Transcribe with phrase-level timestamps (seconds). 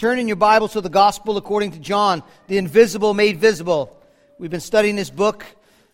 [0.00, 3.94] Turn in your Bibles to the Gospel according to John, the invisible made visible.
[4.38, 5.44] We've been studying this book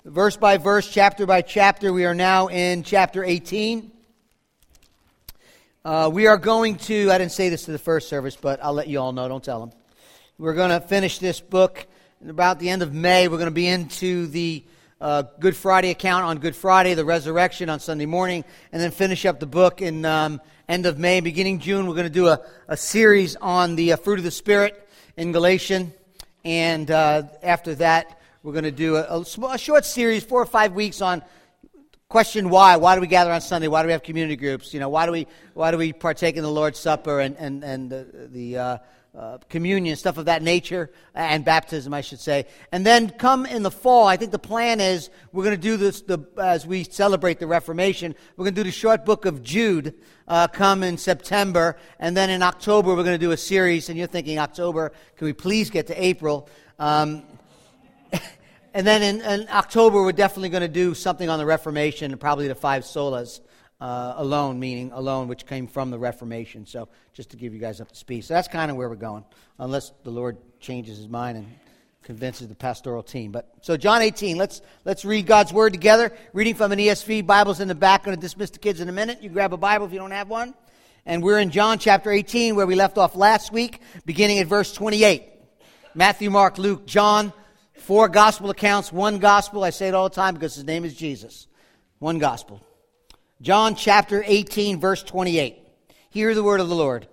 [0.05, 1.93] verse by verse, chapter by chapter.
[1.93, 3.91] We are now in chapter 18.
[5.85, 8.75] Uh, we are going to, I didn't say this to the first service, but I'll
[8.75, 9.27] let you all know.
[9.27, 9.73] Don't tell them.
[10.39, 11.85] We're going to finish this book
[12.23, 13.27] in about the end of May.
[13.27, 14.63] We're going to be into the
[15.01, 19.27] uh, Good Friday account on Good Friday, the resurrection on Sunday morning, and then finish
[19.27, 21.21] up the book in um, end of May.
[21.21, 24.31] Beginning June, we're going to do a, a series on the uh, fruit of the
[24.31, 25.93] Spirit in Galatian.
[26.45, 30.47] And uh, after that, we're going to do a, a, a, short series, four or
[30.47, 31.23] five weeks on
[32.09, 32.77] question why.
[32.77, 33.69] Why do we gather on Sunday?
[33.69, 34.73] Why do we have community groups?
[34.73, 37.63] You know, why do we, why do we partake in the Lord's Supper and, and,
[37.65, 38.79] and the, the uh,
[39.17, 42.47] uh, communion, stuff of that nature, and baptism, I should say.
[42.71, 45.79] And then come in the fall, I think the plan is we're going to do
[45.79, 48.15] this the, as we celebrate the Reformation.
[48.37, 49.95] We're going to do the short book of Jude
[50.29, 51.79] uh, come in September.
[51.99, 53.89] And then in October, we're going to do a series.
[53.89, 56.49] And you're thinking, October, can we please get to April?
[56.79, 57.23] Um,
[58.75, 62.21] and then in, in, October, we're definitely going to do something on the Reformation and
[62.21, 63.41] probably the five solas
[63.81, 66.67] uh, alone, meaning alone, which came from the Reformation.
[66.67, 68.25] So just to give you guys up to speed.
[68.25, 69.25] So that's kind of where we're going,
[69.59, 71.47] unless the Lord changes his mind and
[72.03, 73.33] convinces the pastoral team.
[73.33, 76.13] But so John 18, let's let's read God's word together.
[76.33, 77.27] Reading from an ESV.
[77.27, 78.05] Bibles in the back.
[78.05, 79.23] Going to dismiss the kids in a minute.
[79.23, 80.55] You grab a Bible if you don't have one.
[81.05, 84.73] And we're in John chapter 18, where we left off last week, beginning at verse
[84.73, 85.23] 28.
[85.95, 87.33] Matthew, Mark, Luke, John,
[87.75, 89.63] four gospel accounts, one gospel.
[89.63, 91.47] I say it all the time because his name is Jesus.
[92.01, 92.61] One gospel.
[93.43, 95.59] John chapter 18, verse 28.
[96.11, 97.07] Hear the word of the Lord.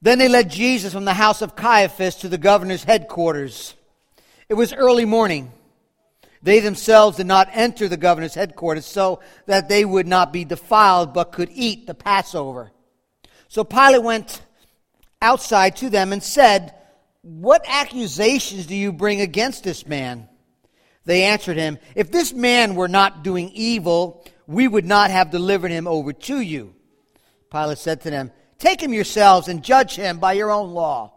[0.00, 3.74] Then they led Jesus from the house of Caiaphas to the governor's headquarters.
[4.48, 5.50] It was early morning.
[6.42, 11.12] They themselves did not enter the governor's headquarters so that they would not be defiled,
[11.12, 12.70] but could eat the Passover.
[13.48, 14.42] So Pilate went
[15.20, 16.74] outside to them and said,
[17.22, 20.28] What accusations do you bring against this man?
[21.04, 25.70] They answered him, If this man were not doing evil, we would not have delivered
[25.70, 26.74] him over to you.
[27.50, 31.12] Pilate said to them, Take him yourselves and judge him by your own law.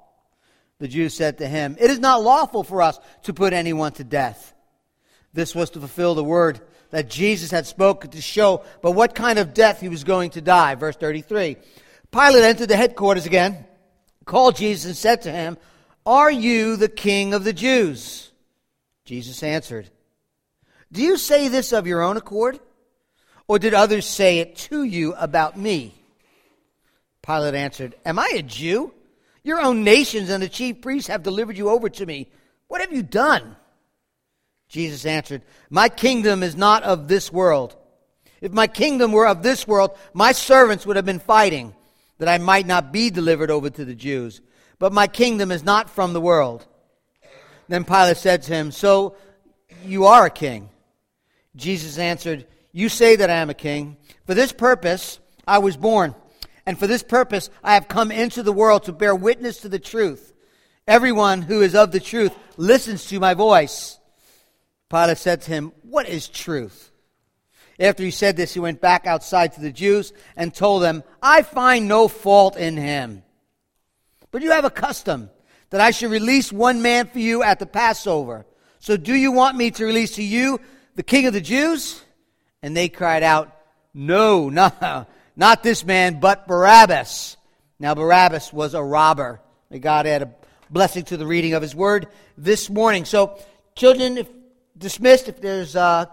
[0.79, 4.03] The Jews said to him, It is not lawful for us to put anyone to
[4.03, 4.53] death.
[5.33, 6.59] This was to fulfill the word
[6.91, 10.41] that Jesus had spoken to show but what kind of death he was going to
[10.41, 10.75] die.
[10.75, 11.57] Verse 33.
[12.11, 13.65] Pilate entered the headquarters again,
[14.25, 15.57] called Jesus, and said to him,
[16.05, 18.31] Are you the king of the Jews?
[19.03, 19.89] Jesus answered,
[20.91, 22.59] Do you say this of your own accord?
[23.47, 25.93] Or did others say it to you about me?
[27.21, 28.93] Pilate answered, Am I a Jew?
[29.43, 32.27] Your own nations and the chief priests have delivered you over to me.
[32.67, 33.55] What have you done?
[34.67, 37.75] Jesus answered, My kingdom is not of this world.
[38.41, 41.75] If my kingdom were of this world, my servants would have been fighting
[42.17, 44.41] that I might not be delivered over to the Jews.
[44.79, 46.65] But my kingdom is not from the world.
[47.67, 49.15] Then Pilate said to him, So
[49.83, 50.69] you are a king?
[51.55, 53.95] Jesus answered, you say that I am a king.
[54.27, 56.13] For this purpose I was born,
[56.65, 59.79] and for this purpose I have come into the world to bear witness to the
[59.79, 60.33] truth.
[60.85, 63.97] Everyone who is of the truth listens to my voice.
[64.89, 66.91] Pilate said to him, What is truth?
[67.79, 71.43] After he said this, he went back outside to the Jews and told them, I
[71.43, 73.23] find no fault in him.
[74.31, 75.29] But you have a custom
[75.69, 78.45] that I should release one man for you at the Passover.
[78.79, 80.59] So do you want me to release to you
[80.95, 82.01] the king of the Jews?
[82.65, 83.55] And they cried out,
[83.93, 85.05] No, no,
[85.35, 87.37] not this man, but Barabbas.
[87.79, 89.39] Now, Barabbas was a robber.
[89.69, 90.33] May God add a
[90.71, 92.07] blessing to the reading of his word
[92.39, 93.05] this morning.
[93.05, 93.39] So,
[93.75, 94.27] children, if
[94.75, 96.07] dismissed, if there's uh,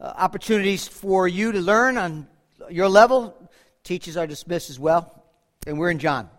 [0.00, 2.28] uh, opportunities for you to learn on
[2.70, 3.36] your level,
[3.82, 5.24] teachers are dismissed as well.
[5.66, 6.30] And we're in John.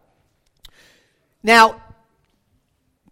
[1.44, 1.84] Now,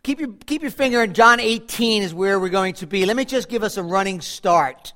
[0.01, 3.05] keep your, keep your finger in John 18 is where we're going to be.
[3.05, 4.93] Let me just give us a running start.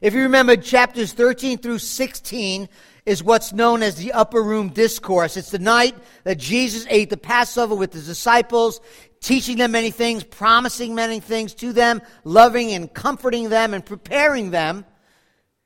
[0.00, 2.68] If you remember, chapters 13 through 16
[3.04, 5.36] is what's known as the upper room discourse.
[5.36, 8.80] It's the night that Jesus ate the Passover with his disciples,
[9.20, 14.50] teaching them many things, promising many things to them, loving and comforting them, and preparing
[14.50, 14.84] them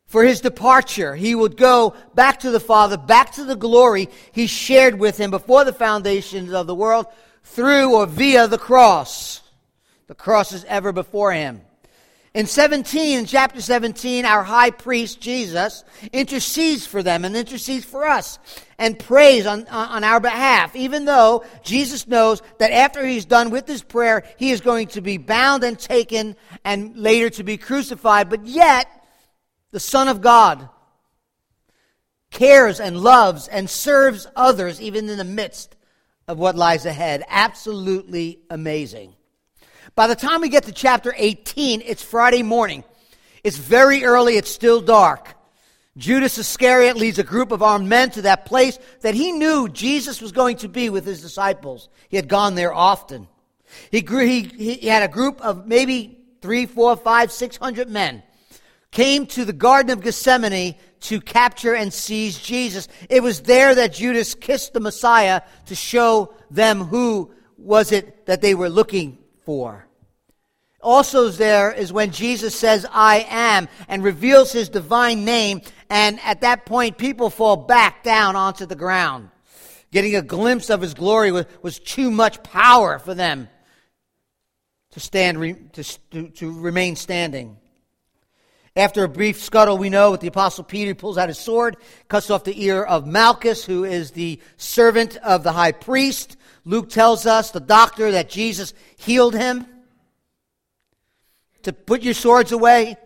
[0.07, 1.15] for his departure.
[1.15, 5.31] He would go back to the Father, back to the glory he shared with him
[5.31, 7.07] before the foundations of the world
[7.43, 9.43] through or via the cross.
[10.07, 11.63] The cross is ever before him.
[12.35, 18.07] In 17, in chapter 17, our high priest, Jesus, intercedes for them and intercedes for
[18.07, 18.39] us
[18.79, 23.67] and prays on, on our behalf, even though Jesus knows that after he's done with
[23.67, 26.35] his prayer, he is going to be bound and taken
[26.65, 28.31] and later to be crucified.
[28.31, 28.87] But yet,
[29.71, 30.71] the Son of God
[32.31, 35.77] cares and loves and serves others even in the midst
[36.27, 37.25] of what lies ahead.
[37.29, 39.15] Absolutely amazing.
[39.95, 42.83] By the time we get to chapter 18, it's Friday morning.
[43.45, 45.35] It's very early, it's still dark.
[45.99, 50.23] Judas Iscariot leads a group of armed men to that place that he knew Jesus
[50.23, 51.91] was going to be with his disciples.
[52.09, 53.29] He had gone there often.
[53.91, 58.23] He, grew, he, he had a group of maybe three, four, five, six hundred men
[58.91, 62.89] came to the Garden of Gethsemane to capture and seize Jesus.
[63.11, 68.41] It was there that Judas kissed the Messiah to show them who was it that
[68.41, 69.87] they were looking for.
[70.83, 76.41] Also, there is when Jesus says, I am, and reveals his divine name, and at
[76.41, 79.31] that point, people fall back down onto the ground.
[79.93, 83.49] Getting a glimpse of his glory was, was too much power for them
[84.93, 87.59] to, stand, to, to, remain standing.
[88.75, 91.77] After a brief scuttle, we know with the Apostle Peter pulls out his sword,
[92.09, 96.37] cuts off the ear of Malchus, who is the servant of the high priest.
[96.65, 99.67] Luke tells us, the doctor, that Jesus healed him.
[101.63, 102.97] To put your swords away.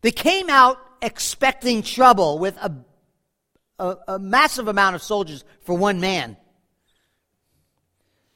[0.00, 2.74] They came out expecting trouble with a,
[3.78, 6.36] a, a massive amount of soldiers for one man.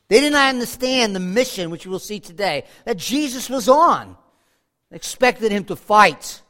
[0.08, 4.17] They did not understand the mission, which we'll see today, that Jesus was on
[4.91, 6.43] expected him to fight,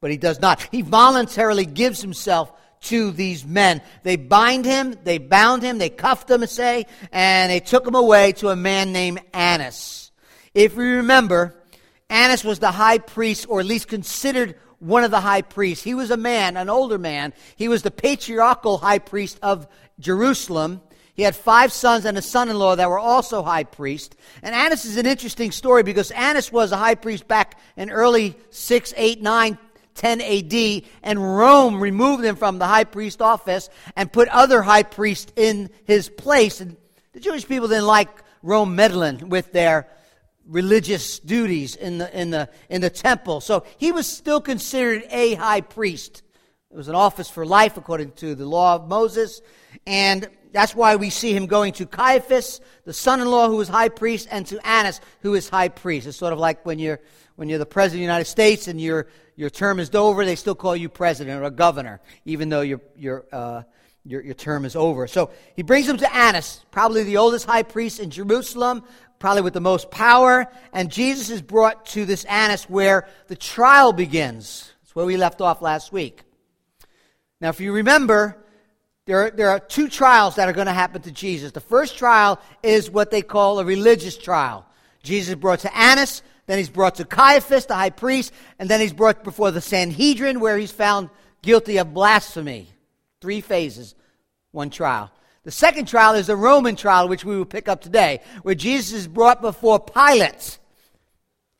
[0.00, 0.66] but he does not.
[0.70, 3.82] He voluntarily gives himself to these men.
[4.02, 8.32] They bind him, they bound him, they cuffed him, say, and they took him away
[8.32, 10.10] to a man named Annas.
[10.54, 11.54] If you remember,
[12.08, 15.84] Annas was the high priest, or at least considered one of the high priests.
[15.84, 17.34] He was a man, an older man.
[17.56, 19.68] He was the patriarchal high priest of
[19.98, 20.80] Jerusalem.
[21.14, 24.16] He had five sons and a son in law that were also high priests.
[24.42, 28.36] And Annas is an interesting story because Annas was a high priest back in early
[28.48, 29.58] 6, 8, 9,
[30.00, 34.82] 10 AD, and Rome removed him from the high priest office and put other high
[34.82, 36.62] priests in his place.
[36.62, 36.78] And
[37.12, 38.08] the Jewish people didn't like
[38.42, 39.88] Rome meddling with their
[40.46, 43.42] religious duties in the, in the, in the temple.
[43.42, 46.22] So he was still considered a high priest.
[46.70, 49.42] It was an office for life according to the law of Moses.
[49.86, 54.28] And that's why we see him going to Caiaphas, the son-in-law who is high priest,
[54.30, 56.06] and to Annas, who is high priest.
[56.06, 57.00] It's sort of like when you're
[57.36, 59.06] when you're the president of the United States and your
[59.40, 63.24] your term is over, they still call you president or governor, even though your your
[63.32, 63.62] uh,
[64.04, 65.06] your, your term is over.
[65.06, 68.82] So he brings him to Annas, probably the oldest high priest in Jerusalem,
[69.18, 70.46] probably with the most power.
[70.74, 74.70] And Jesus is brought to this Annas where the trial begins.
[74.82, 76.20] That's where we left off last week.
[77.40, 78.44] Now, if you remember,
[79.06, 81.52] there are, there are two trials that are going to happen to Jesus.
[81.52, 84.66] The first trial is what they call a religious trial.
[85.02, 88.92] Jesus brought to Annas, then he's brought to Caiaphas, the high priest, and then he's
[88.92, 91.08] brought before the Sanhedrin, where he's found
[91.42, 92.68] guilty of blasphemy.
[93.20, 93.94] Three phases,
[94.50, 95.12] one trial.
[95.44, 98.92] The second trial is the Roman trial, which we will pick up today, where Jesus
[98.92, 100.58] is brought before Pilate.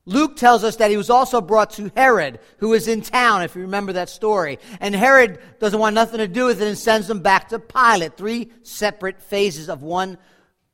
[0.07, 3.55] Luke tells us that he was also brought to Herod, who was in town, if
[3.55, 4.59] you remember that story.
[4.81, 8.17] And Herod doesn't want nothing to do with it and sends him back to Pilate.
[8.17, 10.19] Three separate phases of one,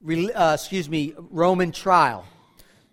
[0.09, 2.25] uh, excuse me, Roman trial.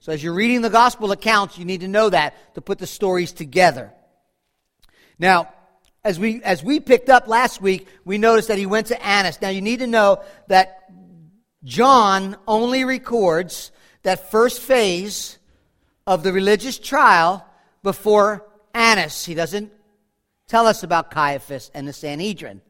[0.04, 2.86] So as you're reading the gospel accounts, you need to know that to put the
[2.86, 3.94] stories together.
[5.18, 5.54] Now,
[6.04, 9.42] as we, as we picked up last week, we noticed that he went to Annas.
[9.42, 10.92] Now you need to know that
[11.64, 15.38] John only records that first phase
[16.06, 17.48] of the religious trial
[17.82, 19.24] before Annas.
[19.24, 19.72] He doesn't
[20.50, 22.62] tell us about Caiaphas and the Sanhedrin.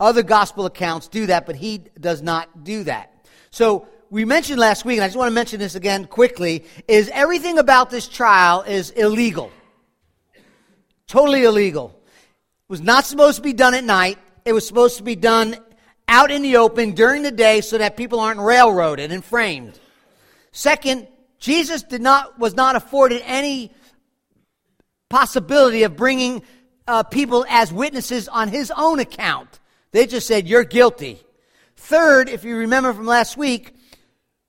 [0.00, 3.26] Other gospel accounts do that, but he does not do that.
[3.50, 7.08] So we mentioned last week, and I just want to mention this again quickly, is
[7.14, 9.50] everything about this trial is illegal.
[11.06, 11.98] Totally illegal.
[12.04, 14.18] It was not supposed to be done at night.
[14.44, 15.56] It was supposed to be done
[16.08, 19.80] out in the open during the day so that people aren't railroaded and framed.
[20.50, 23.72] Second, Jesus did not, was not afforded any
[25.08, 26.42] possibility of bringing
[26.86, 29.58] uh, people as witnesses on his own account.
[29.92, 31.18] They just said, You're guilty.
[31.76, 33.74] Third, if you remember from last week,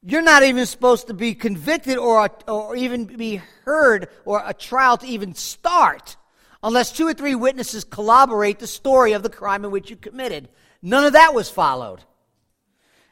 [0.06, 4.98] you're not even supposed to be convicted or, or even be heard or a trial
[4.98, 6.18] to even start
[6.62, 10.50] unless two or three witnesses corroborate the story of the crime in which you committed.
[10.82, 12.04] None of that was followed.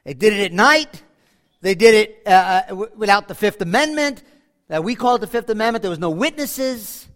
[0.04, 1.02] They did it at night.
[1.62, 4.24] They did it uh, uh without the Fifth Amendment.
[4.70, 5.84] Uh, we call it the Fifth Amendment.
[5.84, 7.08] There was no witnesses.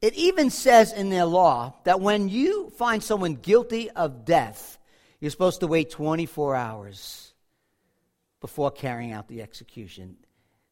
[0.00, 4.78] It even says in their law that when you find someone guilty of death,
[5.20, 7.33] you're supposed to wait 24 hours
[8.44, 10.18] before carrying out the execution.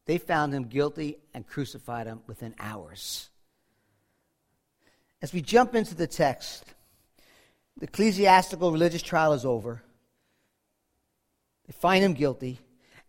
[0.05, 3.31] They found him guilty and crucified him within hours.
[5.23, 6.65] As we jump into the text,
[7.79, 9.81] the ecclesiastical religious trial is over.
[11.65, 12.59] They find him guilty,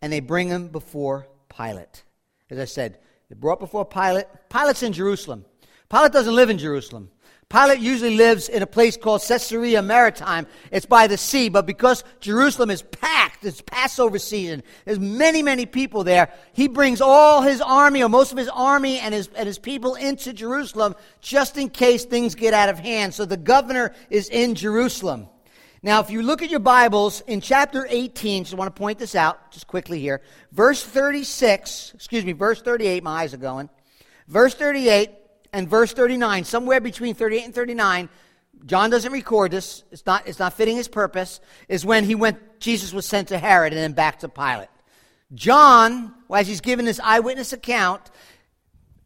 [0.00, 2.02] and they bring him before Pilate.
[2.48, 4.24] As I said, they brought before Pilate.
[4.48, 5.44] Pilate's in Jerusalem.
[5.90, 7.10] Pilate doesn't live in Jerusalem.
[7.48, 10.46] Pilate usually lives in a place called Caesarea Maritime.
[10.70, 15.66] It's by the sea, but because Jerusalem is packed, it's Passover season, there's many, many
[15.66, 16.32] people there.
[16.52, 19.94] He brings all his army, or most of his army and his, and his people
[19.94, 23.14] into Jerusalem just in case things get out of hand.
[23.14, 25.28] So the governor is in Jerusalem.
[25.82, 29.14] Now, if you look at your Bibles in chapter 18, just want to point this
[29.14, 30.22] out just quickly here.
[30.50, 33.68] Verse 36, excuse me, verse 38, my eyes are going.
[34.26, 35.10] Verse 38
[35.54, 38.08] and verse 39, somewhere between 38 and 39,
[38.66, 42.60] John doesn't record this, it's not, it's not fitting his purpose, is when he went,
[42.60, 44.68] Jesus was sent to Herod and then back to Pilate.
[45.32, 48.10] John, as he's given this eyewitness account,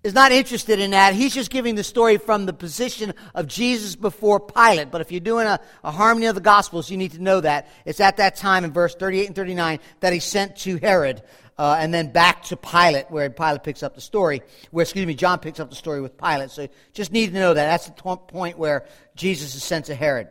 [0.02, 1.14] is not interested in that.
[1.14, 4.90] He's just giving the story from the position of Jesus before Pilate.
[4.90, 7.68] But if you're doing a, a, harmony of the Gospels, you need to know that.
[7.84, 11.22] It's at that time in verse 38 and 39 that he's sent to Herod
[11.58, 15.14] uh, and then back to Pilate, where Pilate picks up the story, where, excuse me,
[15.14, 16.50] John picks up the story with Pilate.
[16.50, 17.66] So just need to know that.
[17.66, 18.86] That's the t- point where
[19.16, 20.28] Jesus is sent to Herod.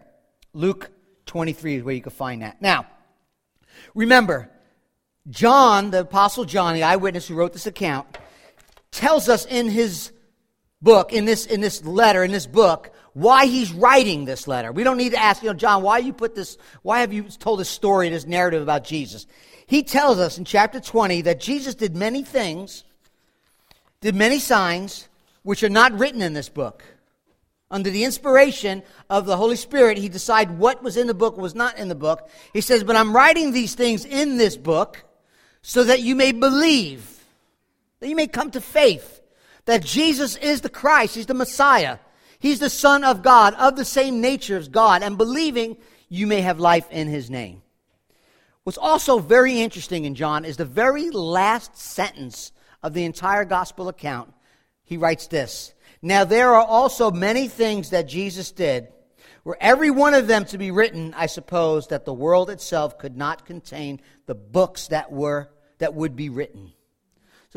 [0.54, 0.90] Luke
[1.26, 2.62] 23 is where you can find that.
[2.62, 2.88] Now,
[3.94, 4.50] remember,
[5.30, 8.08] John, the Apostle John, the eyewitness who wrote this account,
[8.98, 10.12] tells us in his
[10.82, 14.72] book, in this, in this letter, in this book, why he's writing this letter.
[14.72, 17.24] We don't need to ask, you know, John, why you put this, why have you
[17.24, 19.28] told this story, this narrative about Jesus?
[19.68, 22.84] He tells us in chapter 20 that Jesus did many things,
[24.02, 25.08] did many signs,
[25.44, 26.84] which are not written in this book.
[27.70, 31.54] Under the inspiration of the Holy Spirit, he decided what was in the book was
[31.54, 32.30] not in the book.
[32.54, 35.04] He says, But I'm writing these things in this book
[35.62, 37.17] so that you may believe
[38.00, 39.22] that you may come to faith
[39.66, 42.00] that Jesus is the Christ, He's the Messiah,
[42.40, 45.78] He's the Son of God, of the same nature as God, and believing
[46.10, 47.62] you may have life in His name.
[48.64, 52.52] What's also very interesting in John is the very last sentence
[52.84, 54.34] of the entire gospel account.
[54.84, 58.88] He writes this Now there are also many things that Jesus did,
[59.44, 63.16] were every one of them to be written, I suppose that the world itself could
[63.16, 66.74] not contain the books that were that would be written.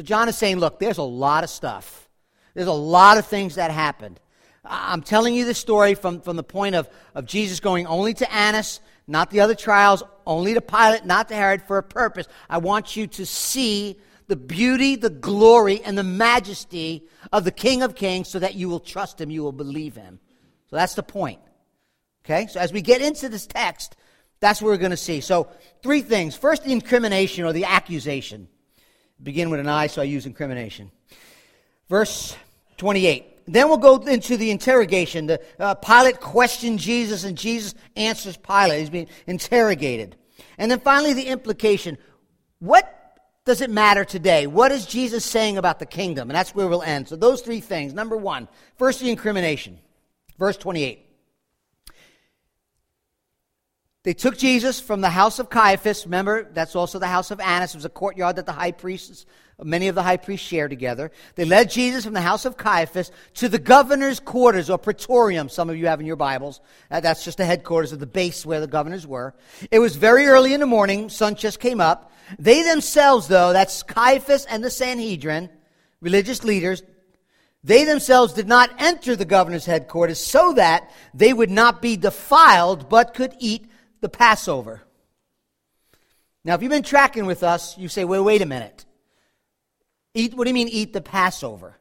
[0.01, 2.09] So John is saying, look, there's a lot of stuff.
[2.55, 4.19] There's a lot of things that happened.
[4.65, 8.33] I'm telling you this story from, from the point of, of Jesus going only to
[8.33, 12.29] Annas, not the other trials, only to Pilate, not to Herod, for a purpose.
[12.49, 17.83] I want you to see the beauty, the glory, and the majesty of the King
[17.83, 20.19] of Kings so that you will trust him, you will believe him.
[20.71, 21.41] So that's the point.
[22.25, 22.47] Okay?
[22.47, 23.97] So as we get into this text,
[24.41, 25.21] that's what we're going to see.
[25.21, 25.51] So,
[25.83, 26.35] three things.
[26.35, 28.49] First, the incrimination or the accusation
[29.23, 30.91] begin with an I, so I use incrimination.
[31.89, 32.37] Verse
[32.77, 33.27] 28.
[33.47, 35.27] Then we'll go into the interrogation.
[35.27, 38.81] The uh, Pilate questions Jesus, and Jesus answers Pilate.
[38.81, 40.17] He's being interrogated.
[40.57, 41.99] And then finally, the implication.
[42.61, 42.97] What
[43.45, 44.47] does it matter today?
[44.47, 46.31] What is Jesus saying about the kingdom?
[46.31, 47.09] And that's where we'll end.
[47.09, 47.93] So, those three things.
[47.93, 48.47] Number one,
[48.77, 49.79] first, the incrimination.
[50.39, 51.10] Verse 28.
[54.03, 56.07] They took Jesus from the house of Caiaphas.
[56.07, 57.75] Remember, that's also the house of Annas.
[57.75, 59.27] It was a courtyard that the high priests,
[59.63, 61.13] many of the high priests shared together.
[61.35, 65.51] They led Jesus from the house of Caiaphas to the governor's quarters or praetorium.
[65.51, 66.63] Some of you have in your Bibles.
[66.91, 69.35] Uh, that's just the headquarters of the base where the governors were.
[69.71, 71.11] It was very early in the morning.
[71.11, 72.11] Sun just came up.
[72.39, 75.51] They themselves, though, that's Caiaphas and the Sanhedrin,
[76.01, 76.83] religious leaders,
[77.63, 82.89] they themselves did not enter the governor's headquarters so that they would not be defiled,
[82.89, 83.67] but could eat
[84.01, 84.83] the Passover.
[86.45, 88.85] Now, if you've been tracking with us, you say, wait, wait a minute.
[90.15, 91.77] Eat, what do you mean, eat the Passover?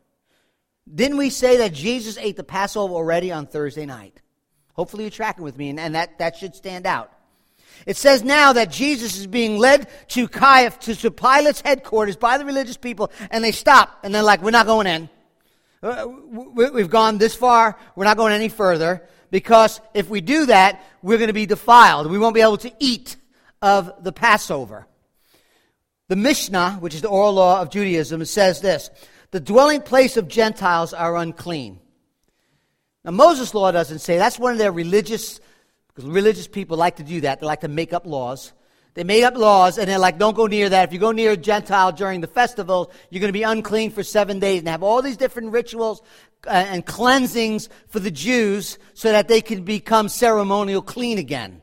[0.94, 4.22] Didn't we say that Jesus ate the Passover already on Thursday night?
[4.74, 7.12] Hopefully, you're tracking with me, and, and that, that should stand out.
[7.86, 12.38] It says now that Jesus is being led to Caiaphas, to, to Pilate's headquarters by
[12.38, 15.10] the religious people, and they stop, and they're like, we're not going in.
[15.82, 20.84] Uh, we've gone this far, we're not going any further because if we do that,
[21.02, 22.10] we're going to be defiled.
[22.10, 23.16] We won't be able to eat
[23.62, 24.88] of the Passover.
[26.08, 28.90] The Mishnah, which is the oral law of Judaism, says this
[29.32, 31.80] The dwelling place of Gentiles are unclean.
[33.06, 35.40] Now, Moses' law doesn't say that's one of their religious,
[35.88, 37.40] because religious people like to do that.
[37.40, 38.54] They like to make up laws.
[38.96, 40.88] They made up laws and they're like, don't go near that.
[40.88, 44.04] If you go near a Gentile during the festivals, you're going to be unclean for
[44.04, 46.02] seven days and have all these different rituals
[46.48, 51.62] uh, and cleansings for the Jews so that they could become ceremonial clean again.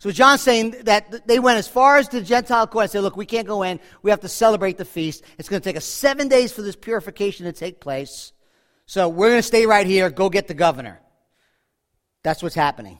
[0.00, 3.16] So John's saying that they went as far as the Gentile court and said, look,
[3.16, 3.78] we can't go in.
[4.02, 5.22] We have to celebrate the feast.
[5.38, 8.32] It's going to take us seven days for this purification to take place.
[8.86, 10.08] So we're going to stay right here.
[10.08, 11.00] Go get the governor.
[12.22, 12.98] That's what's happening.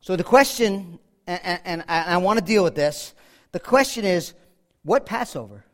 [0.00, 3.14] So the question and, and, and I, I want to deal with this.
[3.52, 4.34] The question is,
[4.82, 5.64] what Passover?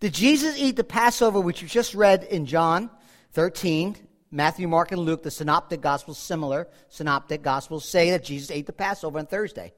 [0.00, 2.90] Did Jesus eat the Passover, which you just read in John
[3.32, 3.96] 13,
[4.30, 8.72] Matthew, Mark, and Luke, the synoptic gospels, similar synoptic gospels, say that Jesus ate the
[8.72, 9.72] Passover on Thursday.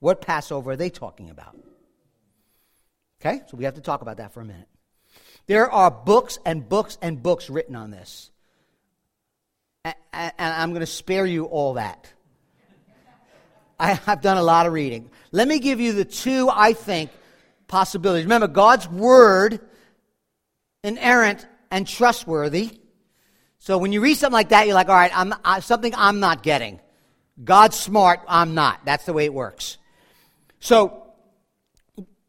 [0.00, 1.56] What Passover are they talking about?
[3.20, 4.68] Okay, so we have to talk about that for a minute.
[5.46, 8.30] There are books and books and books written on this.
[9.84, 12.13] And I'm going to spare you all that.
[13.78, 15.10] I have done a lot of reading.
[15.32, 17.10] Let me give you the two, I think,
[17.66, 18.24] possibilities.
[18.24, 19.60] Remember, God's word,
[20.82, 22.78] inerrant and trustworthy.
[23.58, 26.20] So when you read something like that, you're like, all right, I'm, I, something I'm
[26.20, 26.80] not getting.
[27.42, 28.84] God's smart, I'm not.
[28.84, 29.78] That's the way it works.
[30.60, 31.02] So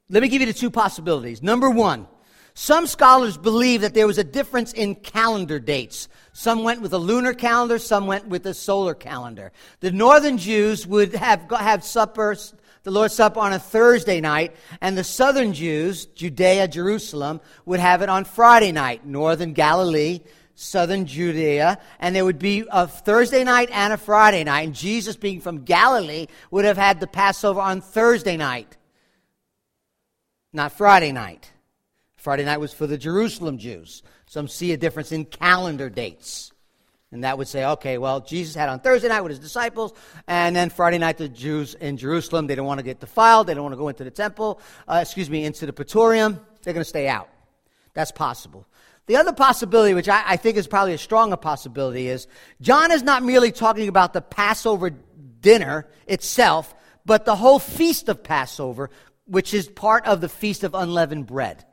[0.10, 1.44] let me give you the two possibilities.
[1.44, 2.08] Number one,
[2.54, 6.08] some scholars believe that there was a difference in calendar dates.
[6.38, 9.54] Some went with a lunar calendar, some went with a solar calendar.
[9.80, 12.36] The northern Jews would have, have supper,
[12.84, 18.02] the Lord's Supper on a Thursday night, and the southern Jews, Judea, Jerusalem, would have
[18.02, 19.06] it on Friday night.
[19.06, 20.20] Northern Galilee,
[20.56, 24.64] southern Judea, and there would be a Thursday night and a Friday night.
[24.64, 28.76] And Jesus, being from Galilee, would have had the Passover on Thursday night,
[30.52, 31.50] not Friday night.
[32.26, 34.02] Friday night was for the Jerusalem Jews.
[34.26, 36.52] Some see a difference in calendar dates.
[37.12, 39.94] And that would say, okay, well, Jesus had on Thursday night with his disciples,
[40.28, 43.54] and then Friday night the Jews in Jerusalem, they don't want to get defiled, they
[43.54, 46.84] don't want to go into the temple, uh, excuse me, into the praetorium, they're going
[46.84, 47.30] to stay out.
[47.94, 48.66] That's possible.
[49.06, 52.26] The other possibility, which I, I think is probably a stronger possibility, is
[52.60, 56.74] John is not merely talking about the Passover dinner itself,
[57.06, 58.90] but the whole feast of Passover,
[59.28, 61.64] which is part of the Feast of Unleavened Bread.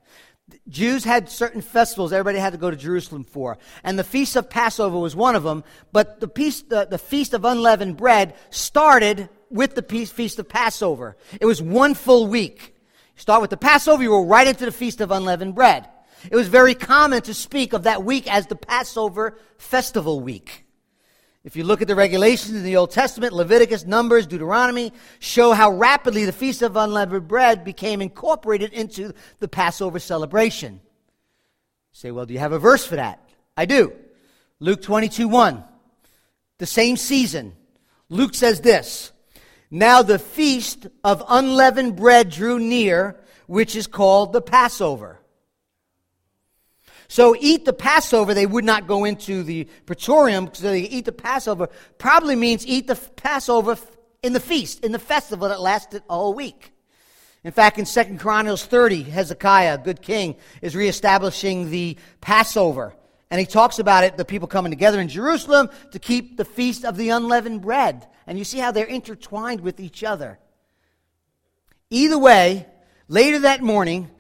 [0.69, 3.59] Jews had certain festivals everybody had to go to Jerusalem for.
[3.85, 5.65] And the Feast of Passover was one of them.
[5.93, 11.17] But the, feast, the, the Feast of Unleavened Bread started with the Feast of Passover.
[11.41, 12.75] It was one full week.
[13.17, 15.89] You start with the Passover, you go right into the Feast of Unleavened Bread.
[16.31, 20.67] It was very common to speak of that week as the Passover festival week.
[21.45, 25.73] If you look at the regulations in the Old Testament, Leviticus, Numbers, Deuteronomy show how
[25.73, 30.75] rapidly the Feast of Unleavened Bread became incorporated into the Passover celebration.
[30.75, 30.81] You
[31.93, 33.29] say, well, do you have a verse for that?
[33.57, 33.93] I do.
[34.61, 35.65] Luke 22 1.
[36.59, 37.57] The same season.
[38.09, 39.11] Luke says this
[39.69, 45.19] Now the feast of unleavened bread drew near, which is called the Passover.
[47.13, 51.13] So eat the Passover, they would not go into the praetorium because they eat the
[51.13, 53.77] Passover, probably means eat the Passover
[54.23, 56.73] in the feast, in the festival that lasted a whole week.
[57.45, 62.95] In fact, in 2 Chronicles 30, Hezekiah, good king, is reestablishing the Passover.
[63.31, 66.83] And he talks about it, the people coming together in Jerusalem to keep the feast
[66.83, 68.09] of the unleavened bread.
[68.27, 70.39] And you see how they're intertwined with each other.
[71.91, 72.67] Either way,
[73.07, 74.11] later that morning,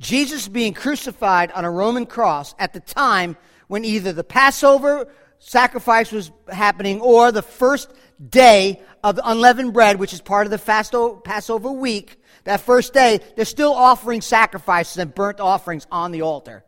[0.00, 3.36] Jesus being crucified on a Roman cross at the time
[3.68, 7.92] when either the Passover sacrifice was happening or the first
[8.28, 13.44] day of unleavened bread, which is part of the Passover week, that first day, they're
[13.44, 16.64] still offering sacrifices and burnt offerings on the altar.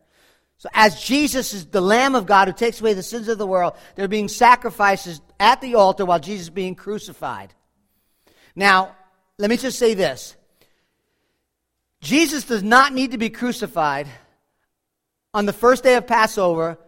[0.57, 3.47] So as Jesus is the Lamb of God who takes away the sins of the
[3.47, 7.55] world, there are being sacrifices at the altar while Jesus is being crucified.
[8.57, 8.97] Now,
[9.39, 10.37] let me just say this.
[12.01, 14.07] Jesus does not need to be crucified
[15.35, 16.79] on the first day of Passover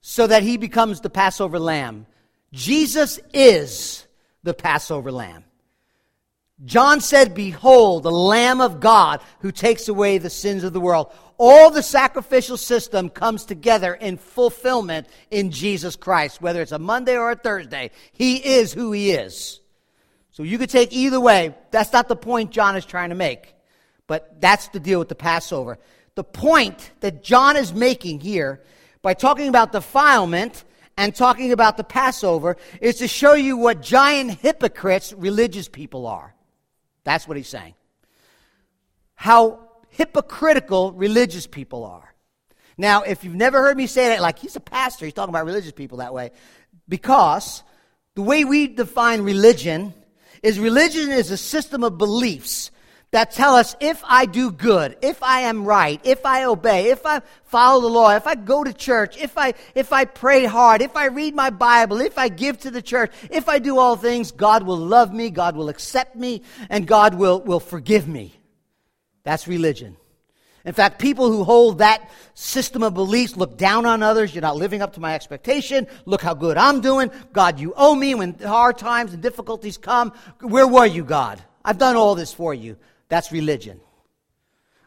[0.00, 2.06] so that he becomes the Passover lamb.
[2.52, 4.06] Jesus is
[4.42, 5.44] the Passover lamb.
[6.64, 11.12] John said, Behold, the Lamb of God who takes away the sins of the world.
[11.36, 17.18] All the sacrificial system comes together in fulfillment in Jesus Christ, whether it's a Monday
[17.18, 17.90] or a Thursday.
[18.12, 19.60] He is who he is.
[20.30, 21.54] So you could take either way.
[21.72, 23.55] That's not the point John is trying to make.
[24.06, 25.78] But that's the deal with the Passover.
[26.14, 28.62] The point that John is making here
[29.02, 30.64] by talking about defilement
[30.96, 36.34] and talking about the Passover is to show you what giant hypocrites religious people are.
[37.04, 37.74] That's what he's saying.
[39.14, 42.14] How hypocritical religious people are.
[42.78, 45.46] Now, if you've never heard me say that, like he's a pastor, he's talking about
[45.46, 46.30] religious people that way,
[46.88, 47.62] because
[48.14, 49.94] the way we define religion
[50.42, 52.70] is religion is a system of beliefs
[53.12, 57.06] that tell us if I do good, if I am right, if I obey, if
[57.06, 60.82] I follow the law, if I go to church, if I, if I pray hard,
[60.82, 63.96] if I read my Bible, if I give to the church, if I do all
[63.96, 68.34] things, God will love me, God will accept me, and God will, will forgive me.
[69.22, 69.96] That's religion.
[70.64, 74.34] In fact, people who hold that system of beliefs look down on others.
[74.34, 75.86] You're not living up to my expectation.
[76.06, 77.12] Look how good I'm doing.
[77.32, 80.12] God, you owe me when hard times and difficulties come.
[80.40, 81.40] Where were you, God?
[81.64, 82.76] I've done all this for you.
[83.08, 83.80] That's religion.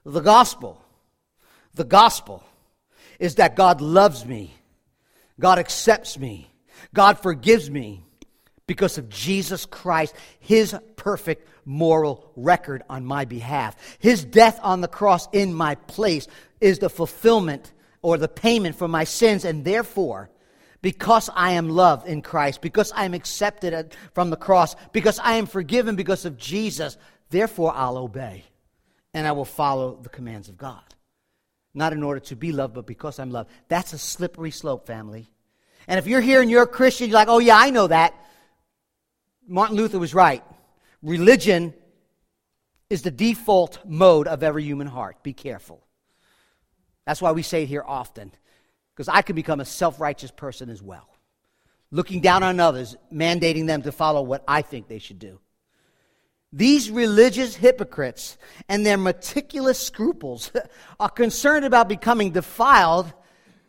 [0.05, 0.82] The gospel,
[1.73, 2.43] the gospel
[3.19, 4.53] is that God loves me.
[5.39, 6.49] God accepts me.
[6.93, 8.03] God forgives me
[8.65, 13.75] because of Jesus Christ, his perfect moral record on my behalf.
[13.99, 16.27] His death on the cross in my place
[16.62, 20.29] is the fulfillment or the payment for my sins, and therefore,
[20.82, 25.34] because I am loved in Christ, because I am accepted from the cross, because I
[25.34, 26.97] am forgiven because of Jesus,
[27.30, 28.44] therefore I'll obey
[29.13, 30.84] and I will follow the commands of God.
[31.74, 33.50] Not in order to be loved, but because I'm loved.
[33.68, 35.30] That's a slippery slope, family.
[35.88, 38.13] And if you're here and you're a Christian, you're like, oh, yeah, I know that.
[39.48, 40.44] Martin Luther was right.
[41.02, 41.74] Religion
[42.89, 45.24] is the default mode of every human heart.
[45.24, 45.84] Be careful.
[47.06, 48.32] That's why we say it here often,
[48.94, 51.10] because I can become a self righteous person as well,
[51.92, 55.39] looking down on others, mandating them to follow what I think they should do.
[56.52, 60.52] These religious hypocrites and their meticulous scruples
[61.00, 63.14] are concerned about becoming defiled,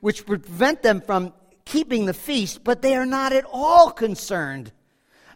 [0.00, 1.34] which prevent them from
[1.66, 4.72] keeping the feast, but they are not at all concerned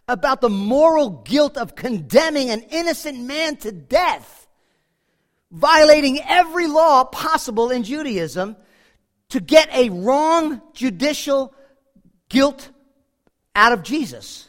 [0.07, 4.47] about the moral guilt of condemning an innocent man to death,
[5.51, 8.55] violating every law possible in Judaism
[9.29, 11.53] to get a wrong judicial
[12.29, 12.69] guilt
[13.55, 14.47] out of Jesus.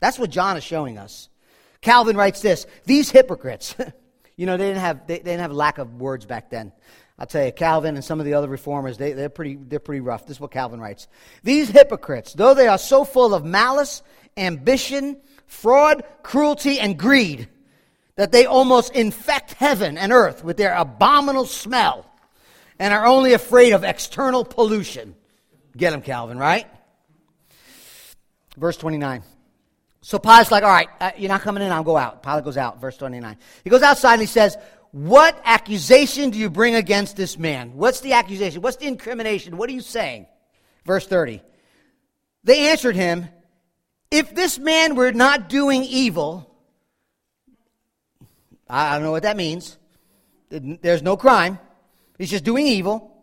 [0.00, 1.28] That's what John is showing us.
[1.88, 3.74] Calvin writes this These hypocrites,
[4.36, 6.70] you know, they didn't have, they, they didn't have lack of words back then.
[7.18, 10.02] I'll tell you, Calvin and some of the other reformers, they, they're, pretty, they're pretty
[10.02, 10.26] rough.
[10.26, 11.08] This is what Calvin writes.
[11.42, 14.02] These hypocrites, though they are so full of malice
[14.36, 17.48] ambition, fraud, cruelty, and greed
[18.16, 22.04] that they almost infect heaven and earth with their abominable smell
[22.78, 25.14] and are only afraid of external pollution.
[25.74, 26.66] Get him, Calvin, right?
[28.58, 29.22] Verse 29.
[30.08, 32.22] So Pilate's like, all right, uh, you're not coming in, I'll go out.
[32.22, 33.36] Pilate goes out, verse 29.
[33.62, 34.56] He goes outside and he says,
[34.90, 37.74] What accusation do you bring against this man?
[37.74, 38.62] What's the accusation?
[38.62, 39.58] What's the incrimination?
[39.58, 40.26] What are you saying?
[40.86, 41.42] Verse 30.
[42.42, 43.28] They answered him,
[44.10, 46.56] if this man were not doing evil,
[48.66, 49.76] I don't know what that means.
[50.48, 51.58] There's no crime.
[52.16, 53.14] He's just doing evil.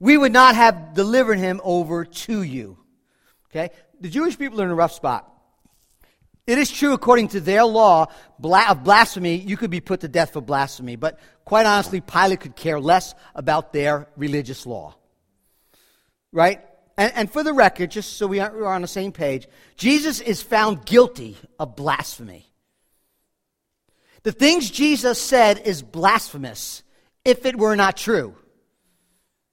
[0.00, 2.76] We would not have delivered him over to you.
[3.50, 3.70] Okay?
[4.02, 5.30] The Jewish people are in a rough spot.
[6.46, 8.06] It is true, according to their law
[8.42, 10.96] of blasphemy, you could be put to death for blasphemy.
[10.96, 14.94] But quite honestly, Pilate could care less about their religious law.
[16.32, 16.60] Right?
[16.96, 20.42] and, and for the record, just so we are, on the same page, Jesus is
[20.42, 22.46] found guilty of blasphemy.
[24.22, 26.82] The things Jesus said is blasphemous
[27.24, 28.34] if it were not true.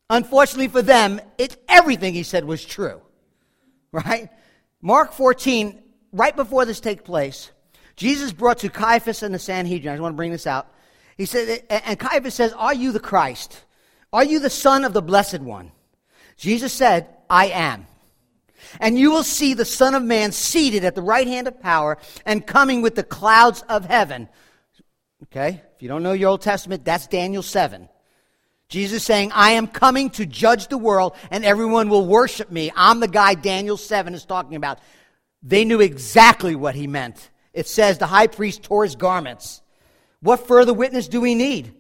[0.10, 3.02] Unfortunately for them, it, everything he said was true.
[3.94, 4.30] Right?
[4.82, 7.52] Mark 14, right before this takes place,
[7.96, 9.92] Jesus brought to Caiaphas and the Sanhedrin.
[9.92, 10.68] I just want to bring this out.
[11.18, 13.64] He said, and Caiaphas says, Are you the Christ?
[14.14, 15.72] Are you the Son of the Blessed One?
[16.38, 17.88] Jesus said, I am.
[18.80, 21.98] And you will see the Son of Man seated at the right hand of power
[22.26, 24.30] and coming with the clouds of heaven.
[25.24, 25.62] Okay?
[25.76, 27.88] If you don't know your Old Testament, that's Daniel 7.
[28.70, 32.72] Jesus saying, I am coming to judge the world and everyone will worship me.
[32.76, 34.80] I'm the guy Daniel 7 is talking about.
[35.44, 37.30] They knew exactly what he meant.
[37.54, 39.62] It says the high priest tore his garments.
[40.22, 41.74] What further witness do we need?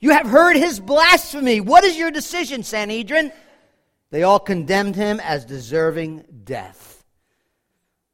[0.00, 1.60] You have heard his blasphemy.
[1.60, 3.32] What is your decision, Sanhedrin?
[4.10, 7.04] They all condemned him as deserving death.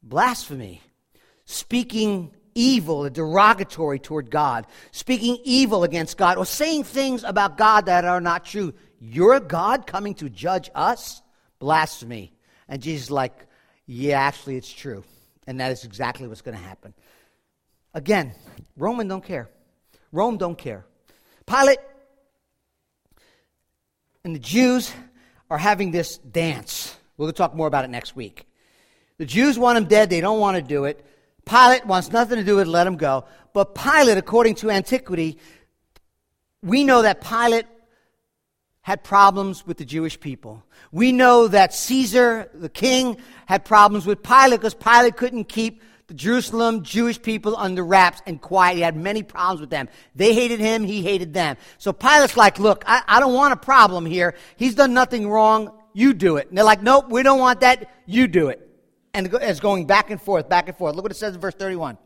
[0.02, 0.82] Blasphemy,
[1.46, 8.04] speaking evil, derogatory toward God, speaking evil against God, or saying things about God that
[8.04, 8.74] are not true.
[8.98, 11.22] You're God coming to judge us?
[11.58, 12.32] Blasphemy.
[12.68, 13.45] And Jesus like,
[13.86, 15.04] yeah, actually, it's true.
[15.46, 16.92] And that is exactly what's going to happen.
[17.94, 18.32] Again,
[18.76, 19.48] Roman don't care.
[20.12, 20.84] Rome don't care.
[21.46, 21.78] Pilate
[24.24, 24.92] and the Jews
[25.48, 26.96] are having this dance.
[27.16, 28.44] We'll talk more about it next week.
[29.18, 30.10] The Jews want him dead.
[30.10, 31.06] They don't want to do it.
[31.44, 32.70] Pilate wants nothing to do with it.
[32.70, 33.24] Let him go.
[33.52, 35.38] But Pilate, according to antiquity,
[36.62, 37.66] we know that Pilate
[38.86, 40.64] had problems with the Jewish people.
[40.92, 46.14] We know that Caesar, the king, had problems with Pilate because Pilate couldn't keep the
[46.14, 48.76] Jerusalem Jewish people under wraps and quiet.
[48.76, 49.88] He had many problems with them.
[50.14, 51.56] They hated him, he hated them.
[51.78, 54.36] So Pilate's like, look, I, I don't want a problem here.
[54.56, 55.72] He's done nothing wrong.
[55.92, 56.46] You do it.
[56.48, 57.90] And they're like, nope, we don't want that.
[58.06, 58.70] You do it.
[59.12, 60.94] And it's going back and forth, back and forth.
[60.94, 61.98] Look what it says in verse 31.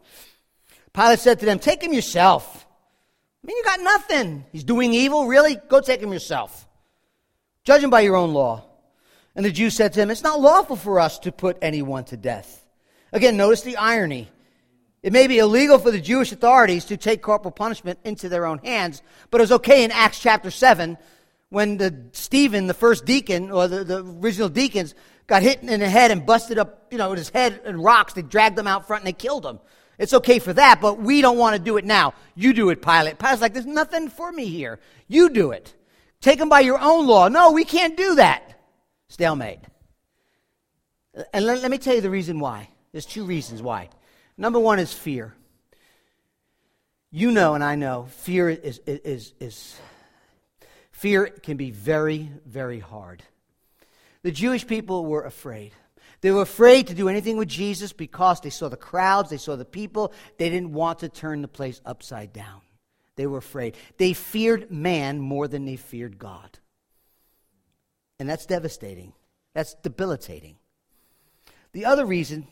[0.95, 2.66] Pilate said to them, Take him yourself.
[3.45, 4.47] I mean, you got nothing.
[4.51, 5.57] He's doing evil, really?
[5.69, 6.69] Go take him yourself.
[7.64, 8.64] Judge him by your own law.
[9.35, 12.16] And the Jews said to him, It's not lawful for us to put anyone to
[12.16, 12.66] death.
[13.12, 14.29] Again, notice the irony.
[15.03, 18.59] It may be illegal for the Jewish authorities to take corporal punishment into their own
[18.59, 20.99] hands, but it was okay in Acts chapter 7
[21.49, 24.94] when the Stephen, the first deacon, or the, the original deacons,
[25.27, 28.12] got hit in the head and busted up, you know, his head and rocks.
[28.12, 29.59] They dragged him out front and they killed him.
[29.99, 32.14] It's okay for that, but we don't want to do it now.
[32.35, 33.18] You do it, Pilate.
[33.18, 34.81] Pilate's like, there's nothing for me here.
[35.09, 35.75] You do it.
[36.21, 37.29] Take them by your own law.
[37.29, 38.61] No, we can't do that.
[39.09, 39.61] Stalemate.
[41.33, 42.69] And let, let me tell you the reason why.
[42.93, 43.89] There's two reasons why.
[44.37, 45.35] Number one is fear.
[47.11, 49.81] You know, and I know, fear is, is, is, is
[50.93, 53.23] fear can be very, very hard.
[54.23, 55.73] The Jewish people were afraid.
[56.21, 59.57] They were afraid to do anything with Jesus because they saw the crowds, they saw
[59.57, 60.13] the people.
[60.37, 62.61] They didn't want to turn the place upside down.
[63.21, 63.77] They were afraid.
[63.99, 66.59] They feared man more than they feared God.
[68.19, 69.13] And that's devastating.
[69.53, 70.57] That's debilitating.
[71.73, 72.47] The other reason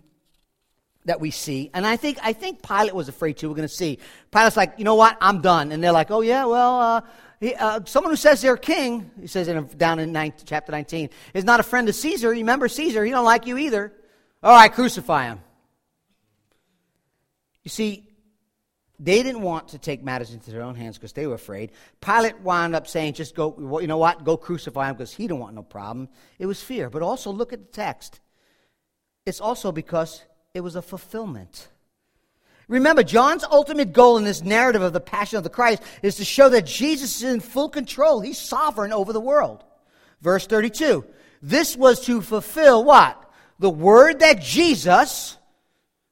[1.07, 3.49] that we see, and I think I think Pilate was afraid too.
[3.49, 3.99] We're going to see.
[4.31, 5.17] Pilate's like, you know what?
[5.23, 5.73] I'm done.
[5.73, 7.01] And they're like, oh yeah, well, uh,
[7.41, 11.09] he, uh, someone who says they're king, he says in, down in 19, chapter 19,
[11.33, 12.29] is not a friend of Caesar.
[12.29, 13.91] Remember Caesar, he don't like you either.
[14.43, 15.41] All right, crucify him.
[17.65, 18.08] You see,
[19.01, 21.71] they didn't want to take matters into their own hands because they were afraid.
[22.01, 25.39] Pilate wound up saying, just go, you know what, go crucify him because he don't
[25.39, 26.09] want no problem.
[26.39, 26.91] It was fear.
[26.91, 28.21] But also look at the text.
[29.25, 31.69] It's also because it was a fulfillment.
[32.67, 36.25] Remember, John's ultimate goal in this narrative of the Passion of the Christ is to
[36.25, 38.21] show that Jesus is in full control.
[38.21, 39.65] He's sovereign over the world.
[40.21, 41.05] Verse 32.
[41.41, 43.31] This was to fulfill what?
[43.61, 45.37] The word that Jesus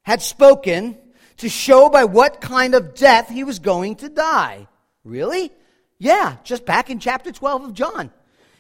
[0.03, 0.97] had spoken
[1.39, 4.67] to show by what kind of death he was going to die.
[5.05, 5.53] Really?
[5.99, 8.11] Yeah, just back in chapter 12 of John.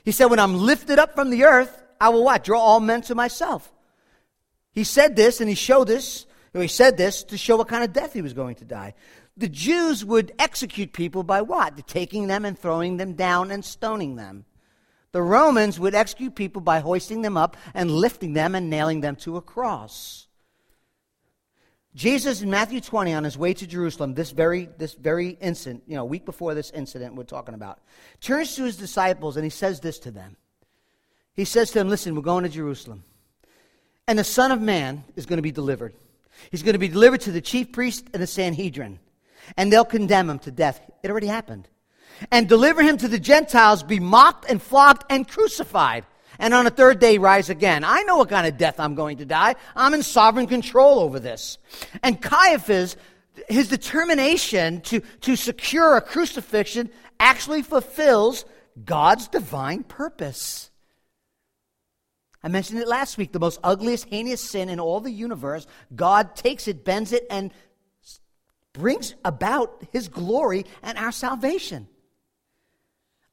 [0.04, 2.44] He said, When I'm lifted up from the earth, I will what?
[2.44, 3.72] Draw all men to myself.
[4.72, 6.26] He said this and he showed this
[6.62, 8.94] he said this to show what kind of death he was going to die.
[9.36, 11.86] The Jews would execute people by what?
[11.86, 14.44] Taking them and throwing them down and stoning them.
[15.12, 19.16] The Romans would execute people by hoisting them up and lifting them and nailing them
[19.16, 20.25] to a cross.
[21.96, 25.96] Jesus in Matthew 20 on his way to Jerusalem, this very, this very instant, you
[25.96, 27.80] know, week before this incident we're talking about,
[28.20, 30.36] turns to his disciples and he says this to them.
[31.34, 33.02] He says to them, Listen, we're going to Jerusalem.
[34.06, 35.94] And the Son of Man is going to be delivered
[36.50, 38.98] He's going to be delivered to the chief priest and the Sanhedrin,
[39.56, 40.80] and they'll condemn him to death.
[41.02, 41.68] It already happened.
[42.30, 46.06] And deliver him to the Gentiles, be mocked and flogged and crucified,
[46.38, 47.84] and on the third day rise again.
[47.84, 49.56] I know what kind of death I'm going to die.
[49.74, 51.58] I'm in sovereign control over this.
[52.02, 52.96] And Caiaphas,
[53.48, 58.44] his determination to, to secure a crucifixion actually fulfills
[58.84, 60.70] God's divine purpose.
[62.42, 65.66] I mentioned it last week the most ugliest, heinous sin in all the universe.
[65.94, 67.50] God takes it, bends it, and
[68.72, 71.88] brings about his glory and our salvation.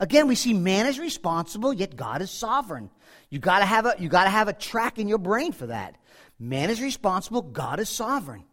[0.03, 2.89] Again, we see man is responsible, yet God is sovereign.
[3.29, 5.95] You gotta have a you gotta have a track in your brain for that.
[6.37, 8.43] Man is responsible, God is sovereign.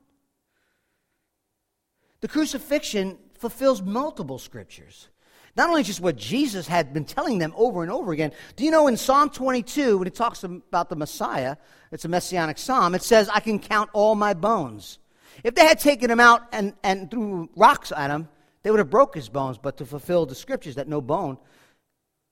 [2.20, 5.08] The crucifixion fulfills multiple scriptures.
[5.56, 8.30] Not only just what Jesus had been telling them over and over again.
[8.54, 11.56] Do you know in Psalm 22, when it talks about the Messiah,
[11.90, 15.00] it's a messianic psalm, it says, I can count all my bones.
[15.42, 18.28] If they had taken him out and, and threw rocks at him,
[18.62, 19.58] they would have broke his bones.
[19.58, 21.38] But to fulfill the scriptures that no bone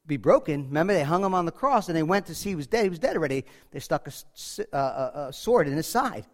[0.07, 2.57] be broken, remember they hung him on the cross and they went to see he
[2.57, 2.85] was dead.
[2.85, 3.45] He was dead already.
[3.71, 6.27] They stuck a, a, a uh, uh, uh, sword in his side.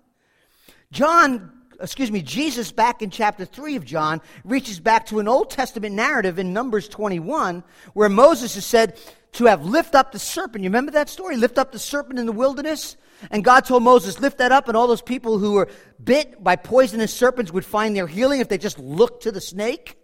[0.92, 5.50] John excuse me, Jesus back in chapter 3 of John reaches back to an Old
[5.50, 8.98] Testament narrative in Numbers 21 where Moses has said
[9.34, 10.64] to have lift up the serpent.
[10.64, 11.36] You remember that story?
[11.36, 12.96] Lift up the serpent in the wilderness?
[13.30, 15.68] And God told Moses, lift that up, and all those people who were
[16.02, 19.96] bit by poisonous serpents would find their healing if they just looked to the snake.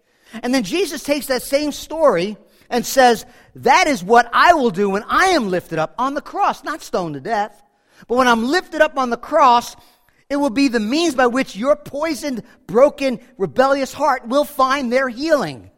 [0.42, 2.36] And then Jesus takes that same story
[2.68, 6.20] and says, That is what I will do when I am lifted up on the
[6.20, 7.62] cross, not stoned to death.
[8.08, 9.76] But when I'm lifted up on the cross,
[10.28, 15.08] it will be the means by which your poisoned, broken, rebellious heart will find their
[15.08, 15.70] healing.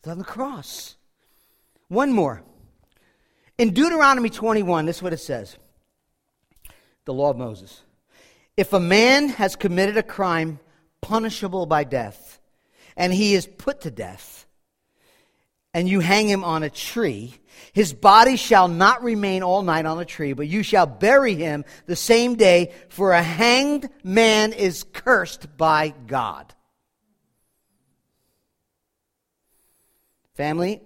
[0.00, 0.96] It's on the cross.
[1.88, 2.42] One more.
[3.58, 5.56] In Deuteronomy 21, this is what it says
[7.04, 7.82] the law of Moses.
[8.56, 10.60] If a man has committed a crime
[11.00, 12.40] punishable by death,
[12.96, 14.46] and he is put to death,
[15.74, 17.34] and you hang him on a tree,
[17.72, 21.64] his body shall not remain all night on a tree, but you shall bury him
[21.86, 26.54] the same day, for a hanged man is cursed by God.
[30.34, 30.80] Family,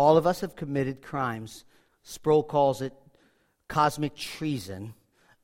[0.00, 1.66] all of us have committed crimes.
[2.04, 2.94] Sproul calls it
[3.68, 4.94] cosmic treason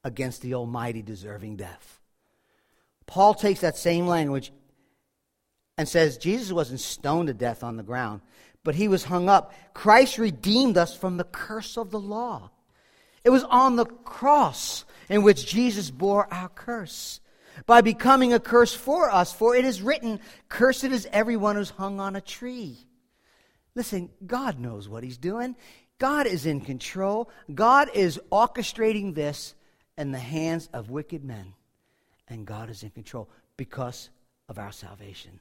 [0.02, 2.00] against the Almighty deserving death.
[3.04, 4.52] Paul takes that same language
[5.76, 8.22] and says Jesus wasn't stoned to death on the ground,
[8.64, 9.52] but he was hung up.
[9.74, 12.50] Christ redeemed us from the curse of the law.
[13.24, 17.20] It was on the cross in which Jesus bore our curse
[17.66, 22.00] by becoming a curse for us, for it is written, Cursed is everyone who's hung
[22.00, 22.85] on a tree.
[23.76, 25.54] Listen, God knows what he's doing.
[25.98, 27.30] God is in control.
[27.54, 29.54] God is orchestrating this
[29.96, 31.52] in the hands of wicked men.
[32.26, 34.08] And God is in control because
[34.48, 35.38] of our salvation.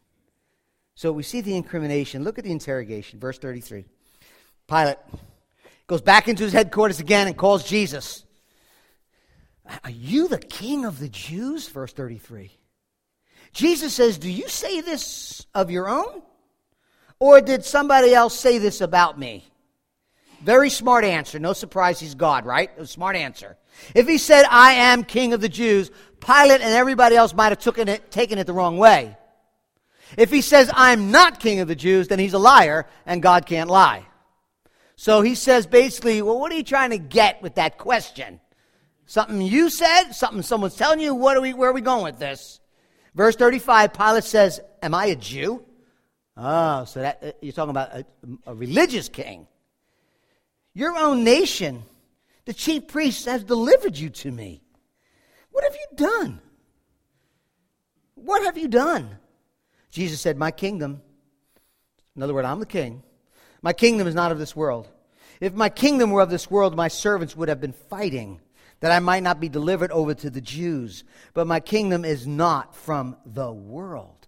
[0.95, 2.24] So we see the incrimination.
[2.24, 3.86] Look at the interrogation, verse 33.
[4.67, 4.98] Pilate
[5.88, 8.26] goes back into his headquarters again and calls Jesus.
[9.84, 11.67] Are you the king of the Jews?
[11.69, 12.52] Verse 33.
[13.54, 16.21] Jesus says, Do you say this of your own?
[17.19, 19.45] Or did somebody else say this about me?
[20.43, 21.39] Very smart answer.
[21.39, 22.69] No surprise he's God, right?
[22.78, 23.58] A smart answer.
[23.93, 27.60] If he said, I am king of the Jews, Pilate and everybody else might have
[27.60, 29.17] taken it, taken it the wrong way.
[30.17, 33.45] If he says, I'm not king of the Jews, then he's a liar and God
[33.45, 34.06] can't lie.
[34.95, 38.39] So he says basically, well, what are you trying to get with that question?
[39.08, 40.12] Something you said?
[40.12, 41.13] Something someone's telling you?
[41.13, 42.60] What are we, where are we going with this?
[43.13, 45.65] Verse 35, Pilate says, Am I a Jew?
[46.38, 48.06] Oh, so that, uh, you're talking about a,
[48.48, 49.48] a religious king.
[50.74, 51.84] Your own nation,
[52.43, 54.62] the chief priest, has delivered you to me.
[55.52, 56.41] What have you done?
[58.15, 59.17] What have you done?
[59.91, 61.02] Jesus said, My kingdom,
[62.15, 63.04] in other words, I'm the king.
[63.62, 64.89] My kingdom is not of this world.
[65.39, 68.41] If my kingdom were of this world, my servants would have been fighting
[68.82, 71.06] that I might not be delivered over to the Jews.
[71.34, 74.24] But my kingdom is not from the world.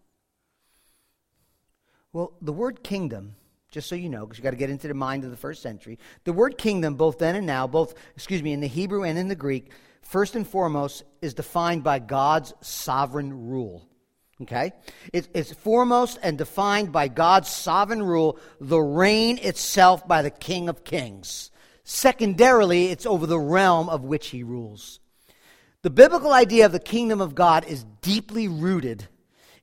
[2.17, 3.36] Well, the word kingdom,
[3.69, 5.62] just so you know, because you got to get into the mind of the first
[5.62, 9.19] century, the word kingdom, both then and now, both, excuse me, in the Hebrew and
[9.19, 9.69] in the Greek,
[10.01, 13.88] first and foremost, is defined by God's sovereign rule.
[14.41, 14.71] Okay?
[15.13, 20.84] it's foremost and defined by God's sovereign rule, the reign itself by the King of
[20.84, 21.51] Kings.
[21.84, 24.99] Secondarily, it's over the realm of which he rules.
[25.84, 29.08] The biblical idea of the kingdom of God is deeply rooted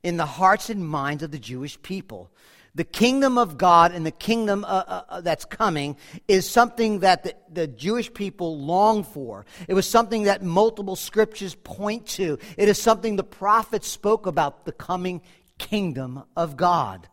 [0.03, 2.31] in the hearts and minds of the Jewish people.
[2.75, 5.95] The kingdom of God and the kingdom uh, uh, uh that's coming
[6.27, 9.45] is something that the, the Jewish people long for.
[9.67, 12.37] It was something that multiple scriptures point to.
[12.57, 15.21] It is something the prophets spoke about the coming
[15.57, 17.07] kingdom of God.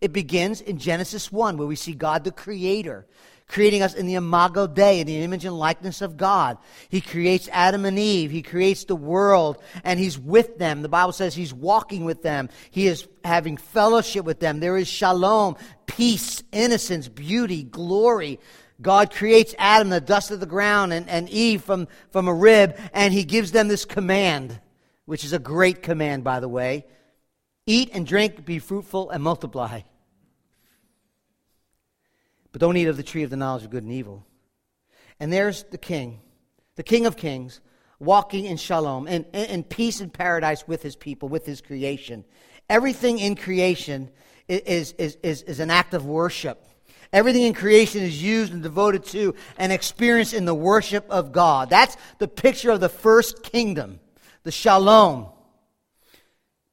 [0.00, 3.06] It begins in Genesis 1, where we see God the Creator
[3.48, 6.58] creating us in the imago Dei, in the image and likeness of God.
[6.88, 8.30] He creates Adam and Eve.
[8.30, 10.82] He creates the world, and He's with them.
[10.82, 12.48] The Bible says He's walking with them.
[12.70, 14.60] He is having fellowship with them.
[14.60, 15.56] There is shalom,
[15.86, 18.40] peace, innocence, beauty, glory.
[18.82, 22.76] God creates Adam, the dust of the ground, and, and Eve from, from a rib,
[22.92, 24.60] and He gives them this command,
[25.06, 26.84] which is a great command, by the way.
[27.64, 29.80] Eat and drink, be fruitful, and multiply.
[32.56, 34.24] But don't eat of the tree of the knowledge of good and evil.
[35.20, 36.20] And there's the king,
[36.76, 37.60] the king of kings,
[37.98, 42.24] walking in shalom, and in, in peace and paradise with his people, with his creation.
[42.70, 44.08] Everything in creation
[44.48, 46.66] is, is, is, is an act of worship.
[47.12, 51.68] Everything in creation is used and devoted to and experienced in the worship of God.
[51.68, 54.00] That's the picture of the first kingdom,
[54.44, 55.26] the shalom.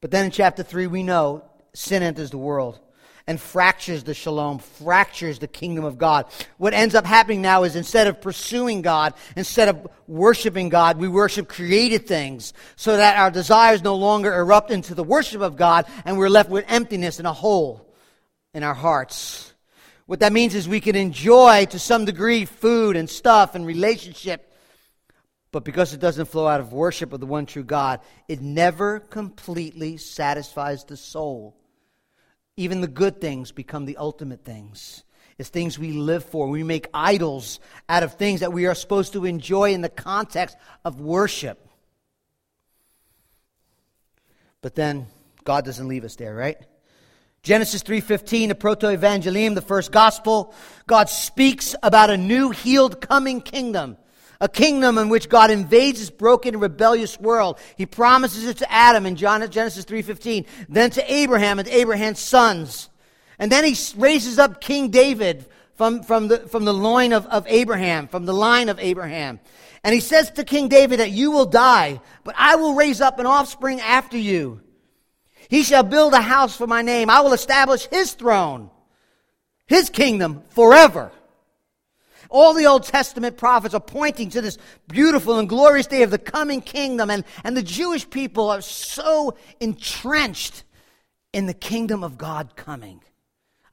[0.00, 1.44] But then in chapter 3, we know
[1.74, 2.80] sin enters the world
[3.26, 6.26] and fractures the shalom, fractures the kingdom of God.
[6.58, 11.08] What ends up happening now is instead of pursuing God, instead of worshiping God, we
[11.08, 15.86] worship created things so that our desires no longer erupt into the worship of God
[16.04, 17.90] and we're left with emptiness and a hole
[18.52, 19.54] in our hearts.
[20.06, 24.52] What that means is we can enjoy to some degree food and stuff and relationship,
[25.50, 29.00] but because it doesn't flow out of worship of the one true God, it never
[29.00, 31.56] completely satisfies the soul.
[32.56, 35.02] Even the good things become the ultimate things.
[35.38, 36.48] It's things we live for.
[36.48, 37.58] We make idols
[37.88, 41.68] out of things that we are supposed to enjoy in the context of worship.
[44.62, 45.06] But then
[45.42, 46.56] God doesn't leave us there, right?
[47.42, 50.54] Genesis 3:15, the proto-evangelium, the first gospel,
[50.86, 53.98] God speaks about a new healed coming kingdom
[54.44, 57.58] a kingdom in which God invades this broken and rebellious world.
[57.76, 62.90] He promises it to Adam in John, Genesis 3.15, then to Abraham and Abraham's sons.
[63.38, 67.46] And then he raises up King David from, from, the, from the loin of, of
[67.48, 69.40] Abraham, from the line of Abraham.
[69.82, 73.18] And he says to King David that you will die, but I will raise up
[73.18, 74.60] an offspring after you.
[75.48, 77.08] He shall build a house for my name.
[77.08, 78.70] I will establish his throne
[79.66, 81.10] his kingdom forever.
[82.34, 84.58] All the Old Testament prophets are pointing to this
[84.88, 89.36] beautiful and glorious day of the coming kingdom, and, and the Jewish people are so
[89.60, 90.64] entrenched
[91.32, 93.00] in the kingdom of God coming.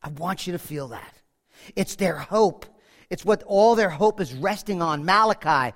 [0.03, 1.16] I want you to feel that.
[1.76, 2.68] It's their hope.
[3.09, 5.05] It's what all their hope is resting on.
[5.05, 5.76] Malachi,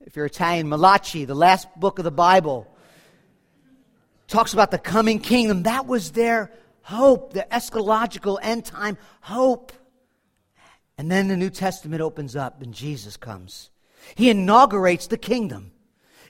[0.00, 2.66] if you're Italian, Malachi, the last book of the Bible,
[4.28, 5.64] talks about the coming kingdom.
[5.64, 9.72] That was their hope, their eschatological end time hope.
[10.98, 13.70] And then the New Testament opens up and Jesus comes.
[14.16, 15.72] He inaugurates the kingdom.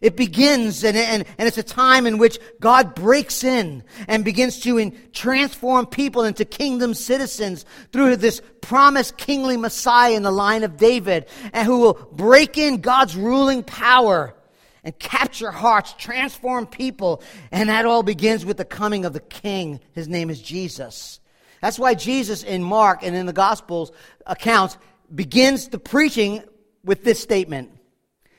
[0.01, 4.61] It begins, and, and, and it's a time in which God breaks in and begins
[4.61, 10.63] to in, transform people into kingdom citizens through this promised kingly Messiah in the line
[10.63, 14.37] of David, and who will break in God's ruling power
[14.85, 17.21] and capture hearts, transform people.
[17.51, 19.81] And that all begins with the coming of the King.
[19.95, 21.19] His name is Jesus.
[21.61, 23.93] That's why Jesus in Mark and in the Gospels
[24.27, 24.79] accounts
[25.15, 26.43] begins the preaching
[26.85, 27.71] with this statement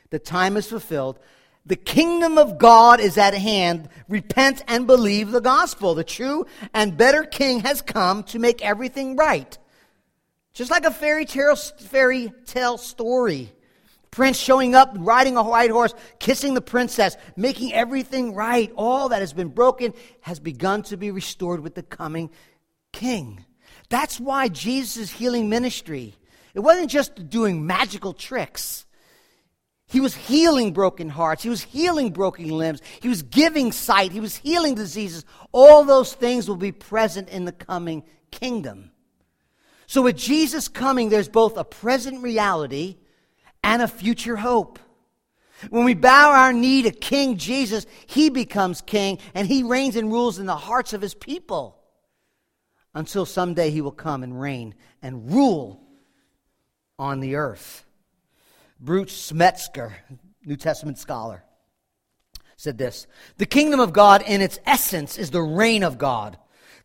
[0.10, 1.20] The time is fulfilled.
[1.66, 3.90] The kingdom of God is at hand.
[4.08, 5.94] Repent and believe the gospel.
[5.94, 9.56] The true and better king has come to make everything right.
[10.54, 13.52] Just like a fairy tale, fairy tale story.
[14.10, 18.72] Prince showing up, riding a white horse, kissing the princess, making everything right.
[18.76, 22.32] All that has been broken has begun to be restored with the coming
[22.92, 23.46] king.
[23.90, 26.16] That's why Jesus' healing ministry,
[26.54, 28.86] it wasn't just doing magical tricks.
[29.88, 31.42] He was healing broken hearts.
[31.42, 32.80] He was healing broken limbs.
[33.02, 34.12] He was giving sight.
[34.12, 35.26] He was healing diseases.
[35.52, 38.92] All those things will be present in the coming kingdom.
[39.88, 42.98] So, with Jesus coming, there's both a present reality
[43.64, 44.78] and a future hope.
[45.72, 50.12] When we bow our knee to King Jesus, he becomes king and he reigns and
[50.12, 51.79] rules in the hearts of his people
[52.94, 55.82] until someday he will come and reign and rule
[56.98, 57.86] on the earth.
[58.80, 59.96] Bruce Metzger,
[60.46, 61.44] New Testament scholar,
[62.56, 66.38] said this The kingdom of God, in its essence, is the reign of God,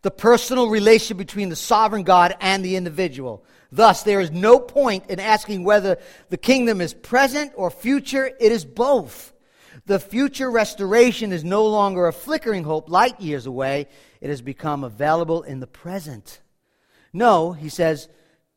[0.02, 3.44] the personal relation between the sovereign God and the individual.
[3.72, 5.98] Thus, there is no point in asking whether
[6.30, 9.33] the kingdom is present or future, it is both.
[9.86, 13.86] The future restoration is no longer a flickering hope light years away,
[14.20, 16.40] it has become available in the present.
[17.12, 18.08] No, he says,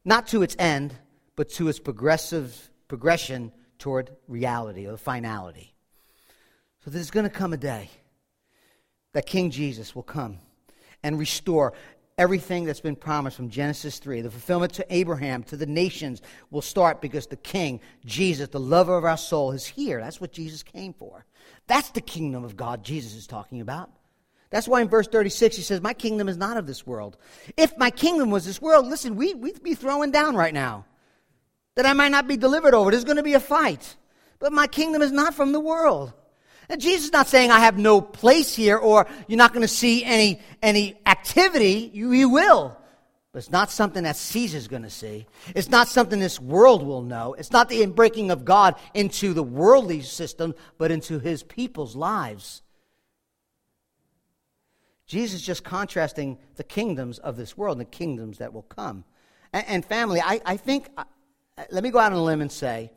[0.05, 0.95] not to its end,
[1.35, 5.73] but to its progressive progression toward reality or finality.
[6.83, 7.89] So there's going to come a day
[9.13, 10.39] that King Jesus will come
[11.03, 11.73] and restore
[12.17, 14.21] everything that's been promised from Genesis 3.
[14.21, 18.97] The fulfillment to Abraham, to the nations, will start because the King, Jesus, the lover
[18.97, 19.99] of our soul, is here.
[19.99, 21.25] That's what Jesus came for.
[21.67, 23.91] That's the kingdom of God Jesus is talking about.
[24.49, 27.17] That's why in verse 36 he says, My kingdom is not of this world.
[27.57, 30.85] If my kingdom was this world, listen, we, we'd be throwing down right now
[31.75, 32.89] that I might not be delivered over.
[32.89, 33.95] There's going to be a fight.
[34.39, 36.13] But my kingdom is not from the world.
[36.69, 39.67] And Jesus is not saying I have no place here or you're not going to
[39.67, 41.89] see any, any activity.
[41.93, 42.77] You, you will.
[43.31, 45.27] But it's not something that Caesar's going to see.
[45.55, 47.35] It's not something this world will know.
[47.35, 52.63] It's not the inbreaking of God into the worldly system, but into his people's lives.
[55.05, 59.05] Jesus is just contrasting the kingdoms of this world and the kingdoms that will come.
[59.53, 60.89] And, and family, I, I think
[61.71, 62.91] let me go out on a limb and say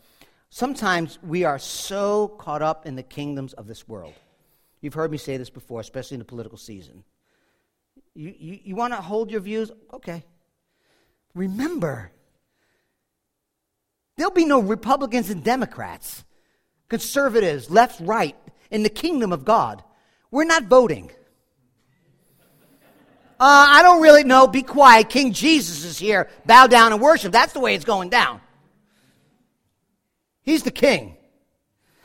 [0.51, 4.15] sometimes we are so caught up in the kingdoms of this world.
[4.81, 7.05] You've heard me say this before, especially in the political season.
[8.15, 9.71] You, you, you want to hold your views?
[9.93, 10.25] Okay.
[11.35, 12.11] Remember,
[14.17, 16.25] there'll be no Republicans and Democrats,
[16.89, 18.37] conservatives, left, right,
[18.71, 19.83] in the kingdom of God.
[20.31, 21.11] We're not voting.
[23.39, 24.47] Uh, I don't really know.
[24.47, 25.09] Be quiet.
[25.09, 26.29] King Jesus is here.
[26.45, 27.33] Bow down and worship.
[27.33, 28.41] That's the way it's going down.
[30.43, 31.17] He's the king.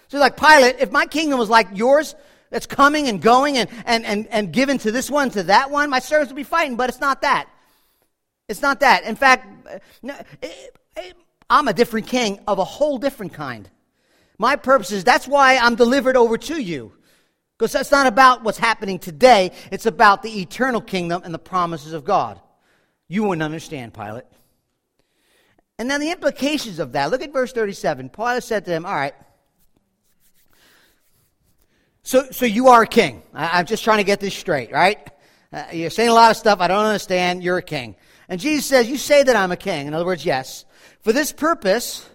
[0.08, 2.16] So, like Pilate, if my kingdom was like yours,
[2.50, 5.90] that's coming and going and, and, and, and given to this one, to that one,
[5.90, 7.50] my servants would be fighting, but it's not that.
[8.48, 9.04] It's not that.
[9.04, 9.48] In fact,
[11.50, 13.70] I'm a different king of a whole different kind.
[14.38, 16.94] My purpose is that's why I'm delivered over to you.
[17.58, 21.94] Because that's not about what's happening today, it's about the eternal kingdom and the promises
[21.94, 22.40] of God.
[23.08, 24.26] You wouldn't understand, Pilate.
[25.78, 27.12] And now the implications of that.
[27.12, 28.10] Look at verse 37.
[28.10, 29.14] Pilate said to him, All right.
[32.04, 33.24] So, so you are a king.
[33.34, 35.10] I, am just trying to get this straight, right?
[35.52, 37.44] Uh, you're saying a lot of stuff I don't understand.
[37.44, 37.96] You're a king.
[38.30, 39.88] And Jesus says, You say that I'm a king.
[39.88, 40.66] In other words, yes.
[41.02, 42.08] For this purpose,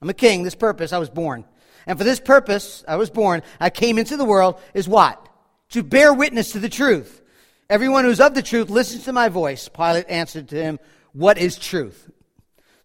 [0.00, 0.42] I'm a king.
[0.42, 1.44] This purpose, I was born.
[1.86, 3.42] And for this purpose, I was born.
[3.60, 5.28] I came into the world is what?
[5.70, 7.22] To bear witness to the truth.
[7.68, 9.68] Everyone who's of the truth listens to my voice.
[9.68, 10.78] Pilate answered to him,
[11.12, 12.10] what is truth.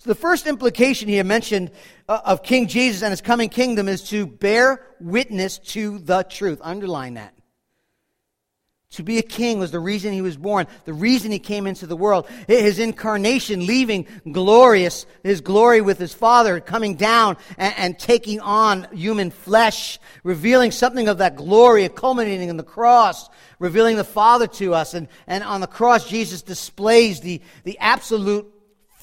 [0.08, 1.70] The first implication here mentioned
[2.08, 6.62] uh, of King Jesus and his coming kingdom is to bear witness to the truth.
[6.64, 7.34] Underline that.
[8.92, 11.86] To be a king was the reason he was born, the reason he came into
[11.86, 12.26] the world.
[12.48, 18.88] His incarnation, leaving glorious, his glory with his Father, coming down and, and, taking on
[18.94, 23.30] human flesh, revealing something of that glory, culminating in the cross,
[23.60, 24.94] revealing the Father to us.
[24.94, 28.54] And, and on the cross, Jesus displays the, the absolute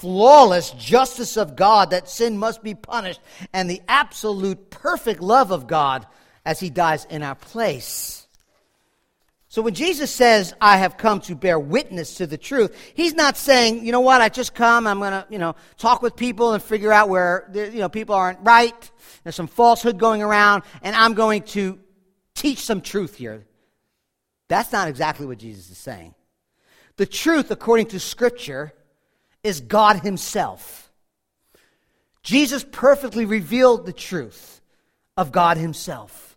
[0.05, 3.23] flawless justice of God that sin must be punished,
[3.55, 6.07] and the absolute perfect love of God
[6.45, 8.29] as he dies in our place.
[9.49, 13.39] So when Jesus says, I have come to bear witness to the truth, he's not
[13.39, 16.53] saying, you know what, I just come, I'm going to, you know, talk with people
[16.53, 18.91] and figure out where, you know, people aren't right.
[19.23, 21.79] There's some falsehood going around, and I'm going to
[22.35, 23.47] teach some truth here.
[24.49, 26.15] That's not exactly what Jesus is saying.
[26.97, 28.75] The truth, according to Scripture,
[29.45, 30.91] is God Himself.
[32.25, 34.61] Jesus perfectly revealed the truth
[35.17, 36.37] of God Himself.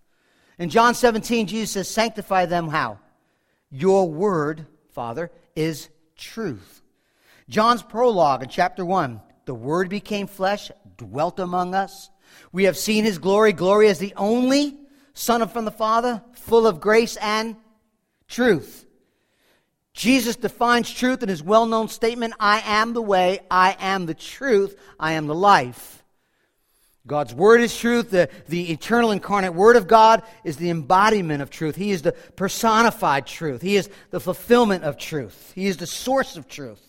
[0.59, 2.99] In John 17, Jesus says, Sanctify them how?
[3.71, 6.81] Your word, Father, is truth.
[7.49, 12.09] John's prologue in chapter 1 the Word became flesh, dwelt among us.
[12.51, 14.77] We have seen his glory, glory as the only
[15.13, 17.55] Son from the Father, full of grace and
[18.27, 18.86] truth.
[19.97, 24.13] Jesus defines truth in his well known statement I am the way, I am the
[24.13, 26.03] truth, I am the life.
[27.07, 28.11] God's Word is truth.
[28.11, 31.75] The, the eternal incarnate Word of God is the embodiment of truth.
[31.75, 33.63] He is the personified truth.
[33.63, 35.51] He is the fulfillment of truth.
[35.55, 36.81] He is the source of truth.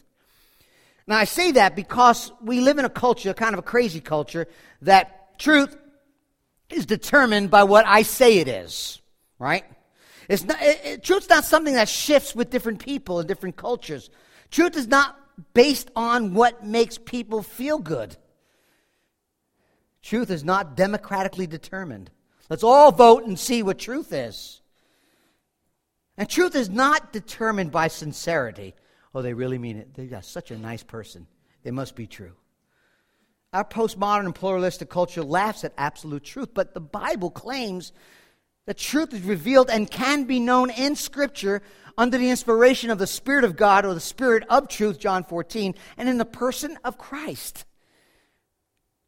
[1.06, 4.48] Now, I say that because we live in a culture, kind of a crazy culture,
[4.82, 5.74] that truth
[6.68, 9.00] is determined by what I say it is,
[9.38, 9.64] right?
[10.28, 14.10] It's not, it, it, truth's not something that shifts with different people and different cultures.
[14.50, 15.18] Truth is not
[15.54, 18.16] based on what makes people feel good.
[20.02, 22.10] Truth is not democratically determined.
[22.50, 24.60] Let's all vote and see what truth is.
[26.16, 28.74] And truth is not determined by sincerity.
[29.14, 29.94] Oh, they really mean it.
[29.94, 31.26] They're such a nice person.
[31.64, 32.32] It must be true.
[33.52, 37.92] Our postmodern pluralistic culture laughs at absolute truth, but the Bible claims
[38.68, 41.62] that truth is revealed and can be known in Scripture
[41.96, 45.74] under the inspiration of the Spirit of God or the Spirit of truth, John 14,
[45.96, 47.64] and in the person of Christ.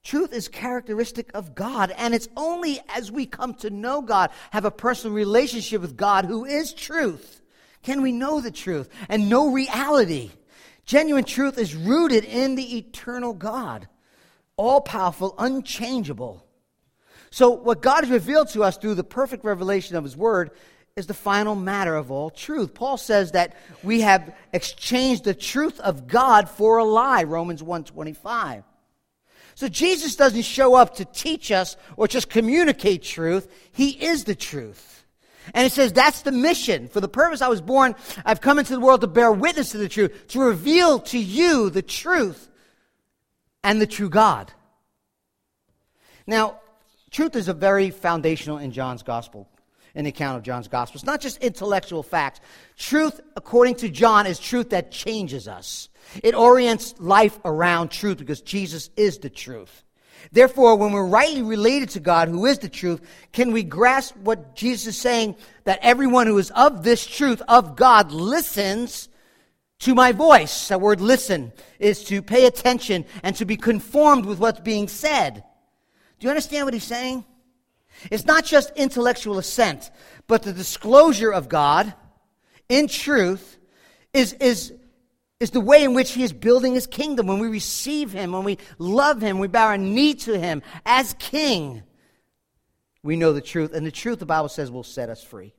[0.03, 4.65] Truth is characteristic of God, and it's only as we come to know God, have
[4.65, 7.43] a personal relationship with God who is truth,
[7.83, 10.31] can we know the truth and know reality.
[10.87, 13.89] Genuine truth is rooted in the eternal God,
[14.57, 16.47] all powerful, unchangeable.
[17.31, 20.51] So, what God has revealed to us through the perfect revelation of His Word
[20.97, 22.75] is the final matter of all truth.
[22.75, 28.65] Paul says that we have exchanged the truth of God for a lie, Romans 125.
[29.55, 33.49] So Jesus doesn't show up to teach us or just communicate truth.
[33.73, 35.05] He is the truth.
[35.55, 36.89] And it says that's the mission.
[36.89, 39.79] For the purpose I was born, I've come into the world to bear witness to
[39.79, 42.49] the truth, to reveal to you the truth
[43.63, 44.53] and the true God.
[46.27, 46.61] Now,
[47.11, 49.49] truth is a very foundational in John's gospel,
[49.95, 50.99] in the account of John's gospel.
[50.99, 52.41] It's not just intellectual facts.
[52.77, 55.89] Truth, according to John, is truth that changes us.
[56.23, 59.85] It orients life around truth because Jesus is the truth.
[60.33, 63.01] Therefore, when we're rightly related to God, who is the truth,
[63.33, 67.75] can we grasp what Jesus is saying that everyone who is of this truth, of
[67.75, 69.09] God, listens
[69.81, 70.69] to my voice?
[70.69, 75.43] That word listen is to pay attention and to be conformed with what's being said.
[76.21, 77.25] Do you understand what he's saying?
[78.11, 79.91] It's not just intellectual assent,
[80.29, 81.93] but the disclosure of God
[82.69, 83.59] in truth
[84.13, 84.73] is, is
[85.41, 87.27] is the way in which he is building his kingdom.
[87.27, 91.15] When we receive him, when we love him, we bow our knee to him as
[91.19, 91.83] king,
[93.03, 93.73] we know the truth.
[93.73, 95.55] And the truth, the Bible says, will set us free.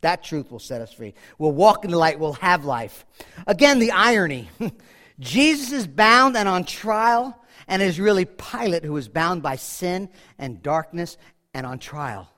[0.00, 1.14] That truth will set us free.
[1.38, 3.06] We'll walk in the light, we'll have life.
[3.46, 4.48] Again, the irony
[5.20, 9.56] Jesus is bound and on trial, and it is really Pilate who is bound by
[9.56, 10.08] sin
[10.38, 11.16] and darkness
[11.52, 12.30] and on trial.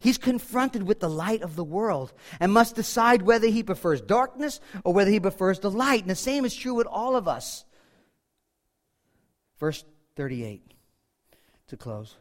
[0.00, 4.58] He's confronted with the light of the world and must decide whether he prefers darkness
[4.82, 6.00] or whether he prefers the light.
[6.00, 7.66] And the same is true with all of us.
[9.58, 9.84] Verse
[10.16, 10.62] 38
[11.68, 12.16] to close.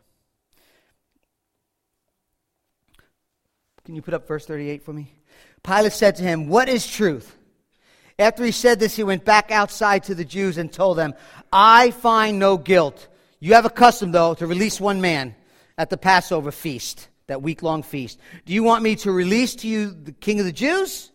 [3.85, 5.13] Can you put up verse 38 for me?
[5.63, 7.38] Pilate said to him, What is truth?
[8.19, 11.15] After he said this, he went back outside to the Jews and told them,
[11.53, 13.07] I find no guilt.
[13.39, 15.35] You have a custom, though, to release one man
[15.77, 18.19] at the Passover feast that week long feast.
[18.45, 21.11] Do you want me to release to you the king of the Jews?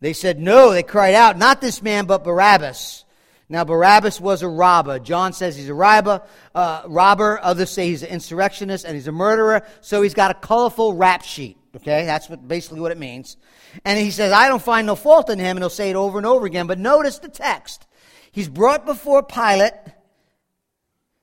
[0.00, 0.72] They said, No.
[0.72, 3.06] They cried out, Not this man, but Barabbas.
[3.48, 5.00] Now, Barabbas was a robber.
[5.00, 6.22] John says he's a robber.
[6.54, 7.40] Uh, robber.
[7.42, 9.66] Others say he's an insurrectionist and he's a murderer.
[9.80, 11.56] So he's got a colorful rap sheet.
[11.76, 13.36] Okay, that's what, basically what it means.
[13.84, 16.18] And he says, I don't find no fault in him, and he'll say it over
[16.18, 16.66] and over again.
[16.66, 17.86] But notice the text.
[18.32, 19.72] He's brought before Pilate.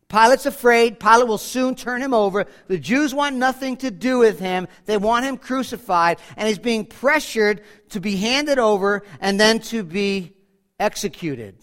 [0.07, 1.01] Pilate's afraid.
[1.01, 2.45] Pilate will soon turn him over.
[2.67, 4.69] The Jews want nothing to do with him.
[4.85, 6.19] They want him crucified.
[6.37, 10.33] And he's being pressured to be handed over and then to be
[10.79, 11.57] executed.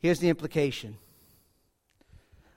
[0.00, 0.98] Here's the implication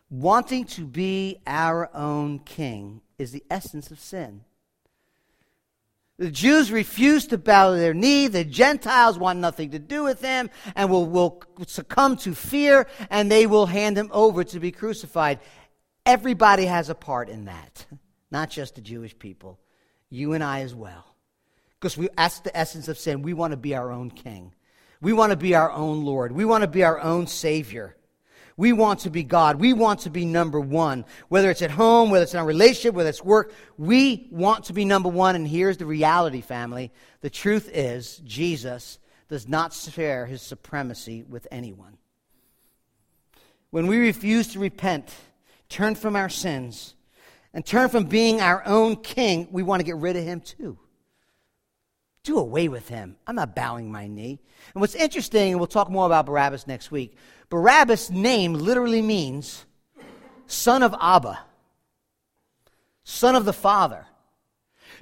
[0.10, 4.42] wanting to be our own king is the essence of sin.
[6.18, 8.28] The Jews refuse to bow their knee.
[8.28, 13.32] The Gentiles want nothing to do with them and will, will succumb to fear and
[13.32, 15.40] they will hand him over to be crucified.
[16.06, 17.86] Everybody has a part in that,
[18.32, 19.60] not just the Jewish people.
[20.10, 21.06] You and I as well.
[21.80, 23.22] Because we, that's the essence of sin.
[23.22, 24.56] We want to be our own king.
[25.00, 26.32] We want to be our own Lord.
[26.32, 27.96] We want to be our own Savior.
[28.58, 29.60] We want to be God.
[29.60, 31.06] We want to be number one.
[31.30, 34.74] Whether it's at home, whether it's in our relationship, whether it's work, we want to
[34.74, 35.36] be number one.
[35.36, 36.92] And here's the reality, family.
[37.22, 38.98] The truth is, Jesus
[39.30, 41.98] does not share his supremacy with anyone.
[43.70, 45.14] When we refuse to repent,
[45.70, 46.96] turn from our sins,
[47.54, 50.80] and turn from being our own king, we want to get rid of him too.
[52.28, 53.16] Do away with him.
[53.26, 54.42] I'm not bowing my knee.
[54.74, 57.16] And what's interesting, and we'll talk more about Barabbas next week,
[57.48, 59.66] Barabbas' name literally means
[60.46, 61.40] son of Abba,
[63.06, 64.06] son of the Father.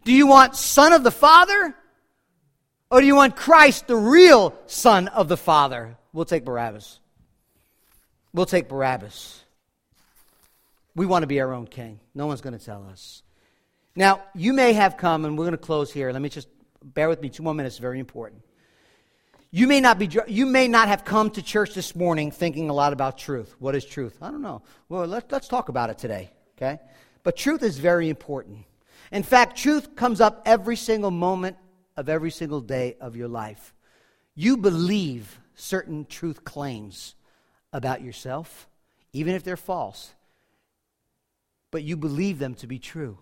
[0.04, 1.74] Do you want son of the Father?
[2.92, 5.98] Or do you want Christ, the real son of the Father?
[6.14, 7.00] We'll take Barabbas.
[8.34, 9.42] We'll take Barabbas.
[10.96, 12.00] We want to be our own king.
[12.14, 13.24] No one's going to tell us.
[13.96, 16.12] Now, you may have come, and we're going to close here.
[16.12, 16.50] Let me just
[16.84, 18.42] bear with me two more minutes, very important.
[19.52, 22.74] You may, not be, you may not have come to church this morning thinking a
[22.74, 23.56] lot about truth.
[23.60, 24.18] What is truth?
[24.22, 24.64] I don't know.
[24.90, 26.80] Well, let's let's talk about it today, okay?
[27.24, 28.66] But truth is very important.
[29.14, 31.56] In fact, truth comes up every single moment
[31.96, 33.74] of every single day of your life.
[34.36, 37.16] You believe certain truth claims
[37.72, 38.68] about yourself,
[39.14, 40.14] even if they're false,
[41.72, 43.18] but you believe them to be true.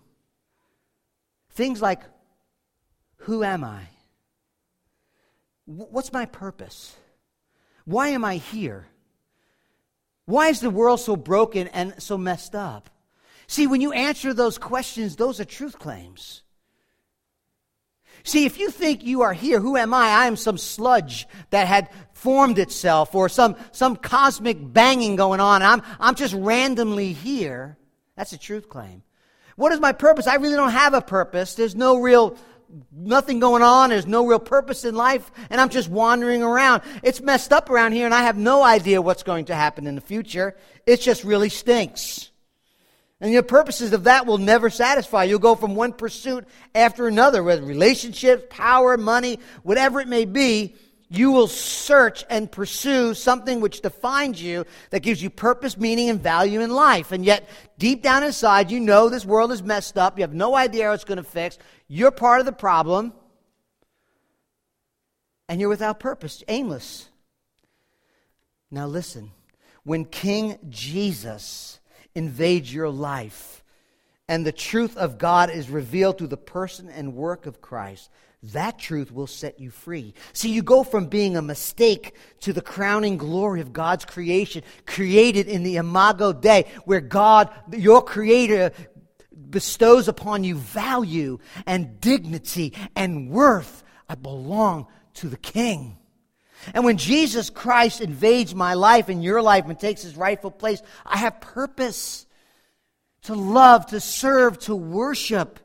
[1.50, 2.02] Things like,
[3.18, 3.82] Who am I?
[5.66, 6.94] What's my purpose?
[7.84, 8.86] Why am I here?
[10.26, 12.90] Why is the world so broken and so messed up?
[13.46, 16.42] See, when you answer those questions, those are truth claims.
[18.22, 20.08] See, if you think you are here, who am I?
[20.08, 25.60] I am some sludge that had formed itself or some, some cosmic banging going on.
[25.60, 27.76] I'm, I'm just randomly here.
[28.16, 29.02] That's a truth claim.
[29.56, 30.26] What is my purpose?
[30.26, 31.54] I really don't have a purpose.
[31.54, 32.36] There's no real
[32.92, 33.90] nothing going on.
[33.90, 36.82] There's no real purpose in life, and I'm just wandering around.
[37.02, 39.94] It's messed up around here, and I have no idea what's going to happen in
[39.94, 40.56] the future.
[40.86, 42.30] It just really stinks.
[43.20, 45.24] And the purposes of that will never satisfy.
[45.24, 50.74] You'll go from one pursuit after another, whether relationships, power, money, whatever it may be.
[51.16, 56.20] You will search and pursue something which defines you, that gives you purpose, meaning, and
[56.20, 57.12] value in life.
[57.12, 57.48] And yet,
[57.78, 60.18] deep down inside, you know this world is messed up.
[60.18, 61.58] You have no idea how it's going to fix.
[61.88, 63.12] You're part of the problem,
[65.48, 67.08] and you're without purpose, aimless.
[68.70, 69.30] Now, listen
[69.84, 71.78] when King Jesus
[72.14, 73.62] invades your life
[74.28, 78.10] and the truth of God is revealed through the person and work of Christ,
[78.52, 80.14] that truth will set you free.
[80.32, 85.48] See, you go from being a mistake to the crowning glory of God's creation, created
[85.48, 88.72] in the Imago Dei, where God, your creator,
[89.50, 93.82] bestows upon you value and dignity and worth.
[94.08, 95.96] I belong to the King.
[96.72, 100.82] And when Jesus Christ invades my life and your life and takes his rightful place,
[101.04, 102.26] I have purpose
[103.24, 105.58] to love, to serve, to worship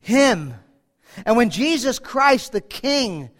[0.00, 0.54] him.
[1.24, 3.30] And when Jesus Christ, the King,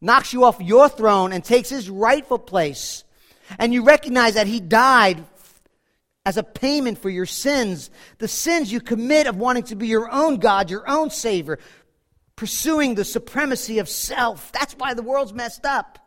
[0.00, 3.04] knocks you off your throne and takes his rightful place,
[3.58, 5.24] and you recognize that he died
[6.26, 10.10] as a payment for your sins, the sins you commit of wanting to be your
[10.10, 11.58] own God, your own Savior,
[12.36, 14.50] pursuing the supremacy of self.
[14.52, 15.98] That's why the world's messed up.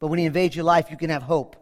[0.00, 1.56] But when He invades your life, you can have hope.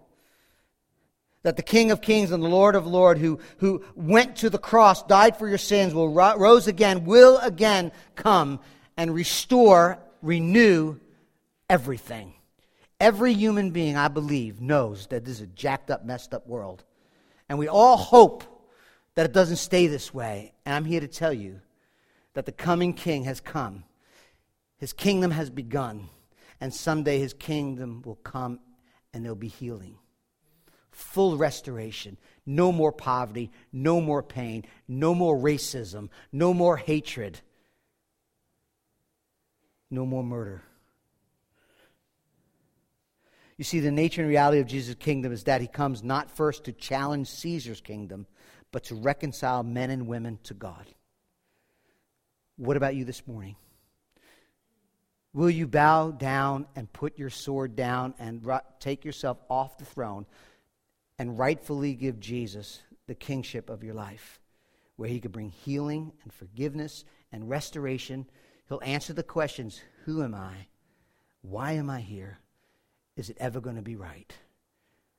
[1.43, 4.59] That the King of Kings and the Lord of Lords, who, who went to the
[4.59, 8.61] cross, died for your sins, will rose again, will again come
[8.97, 10.99] and restore, renew
[11.68, 12.34] everything.
[13.01, 16.84] Every human being, I believe, knows that this is a jacked up, messed up world.
[17.49, 18.45] And we all hope
[19.16, 20.53] that it doesn't stay this way.
[20.64, 21.61] And I'm here to tell you
[22.34, 23.84] that the coming king has come.
[24.78, 26.09] His kingdom has begun.
[26.61, 28.61] And someday his kingdom will come
[29.12, 29.99] and there'll be healing.
[31.03, 32.16] Full restoration.
[32.46, 37.40] No more poverty, no more pain, no more racism, no more hatred,
[39.90, 40.62] no more murder.
[43.59, 46.64] You see, the nature and reality of Jesus' kingdom is that he comes not first
[46.64, 48.26] to challenge Caesar's kingdom,
[48.72, 50.86] but to reconcile men and women to God.
[52.57, 53.57] What about you this morning?
[55.34, 58.44] Will you bow down and put your sword down and
[58.80, 60.26] take yourself off the throne
[61.22, 64.40] and rightfully give Jesus the kingship of your life,
[64.96, 68.26] where he could bring healing and forgiveness and restoration?
[68.68, 70.66] He'll answer the questions Who am I?
[71.42, 72.40] Why am I here?
[73.14, 74.34] Is it ever going to be right?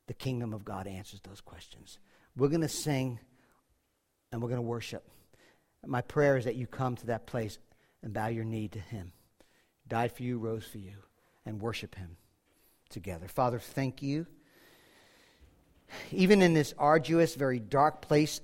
[0.07, 1.99] The kingdom of God answers those questions.
[2.35, 3.21] We're going to sing
[4.33, 5.07] and we're going to worship.
[5.85, 7.59] My prayer is that you come to that place
[8.01, 9.13] and bow your knee to Him.
[9.87, 10.95] Died for you, rose for you,
[11.45, 12.17] and worship Him
[12.89, 13.29] together.
[13.29, 14.27] Father, thank you.
[16.11, 18.41] Even in this arduous, very dark place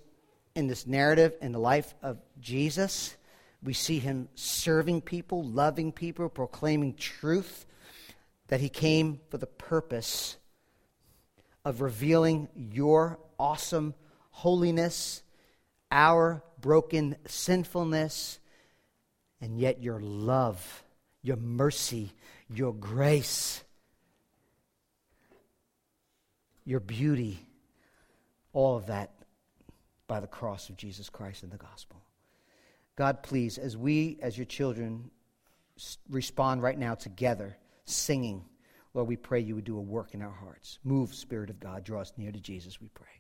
[0.56, 3.16] in this narrative in the life of Jesus,
[3.64, 7.66] we see Him serving people, loving people, proclaiming truth,
[8.48, 10.38] that He came for the purpose
[11.66, 13.94] of revealing your awesome
[14.32, 15.24] holiness
[15.92, 18.40] our broken sinfulness,
[19.42, 20.84] and yet your love,
[21.22, 22.12] your mercy,
[22.50, 23.64] your grace,
[26.70, 27.40] your beauty,
[28.54, 29.10] all of that
[30.06, 32.00] by the cross of Jesus Christ and the gospel.
[32.96, 35.10] God, please, as we, as your children,
[36.12, 38.46] respond right now together, singing,
[38.94, 40.78] Lord, we pray you would do a work in our hearts.
[40.84, 43.19] Move, Spirit of God, draw us near to Jesus, we pray.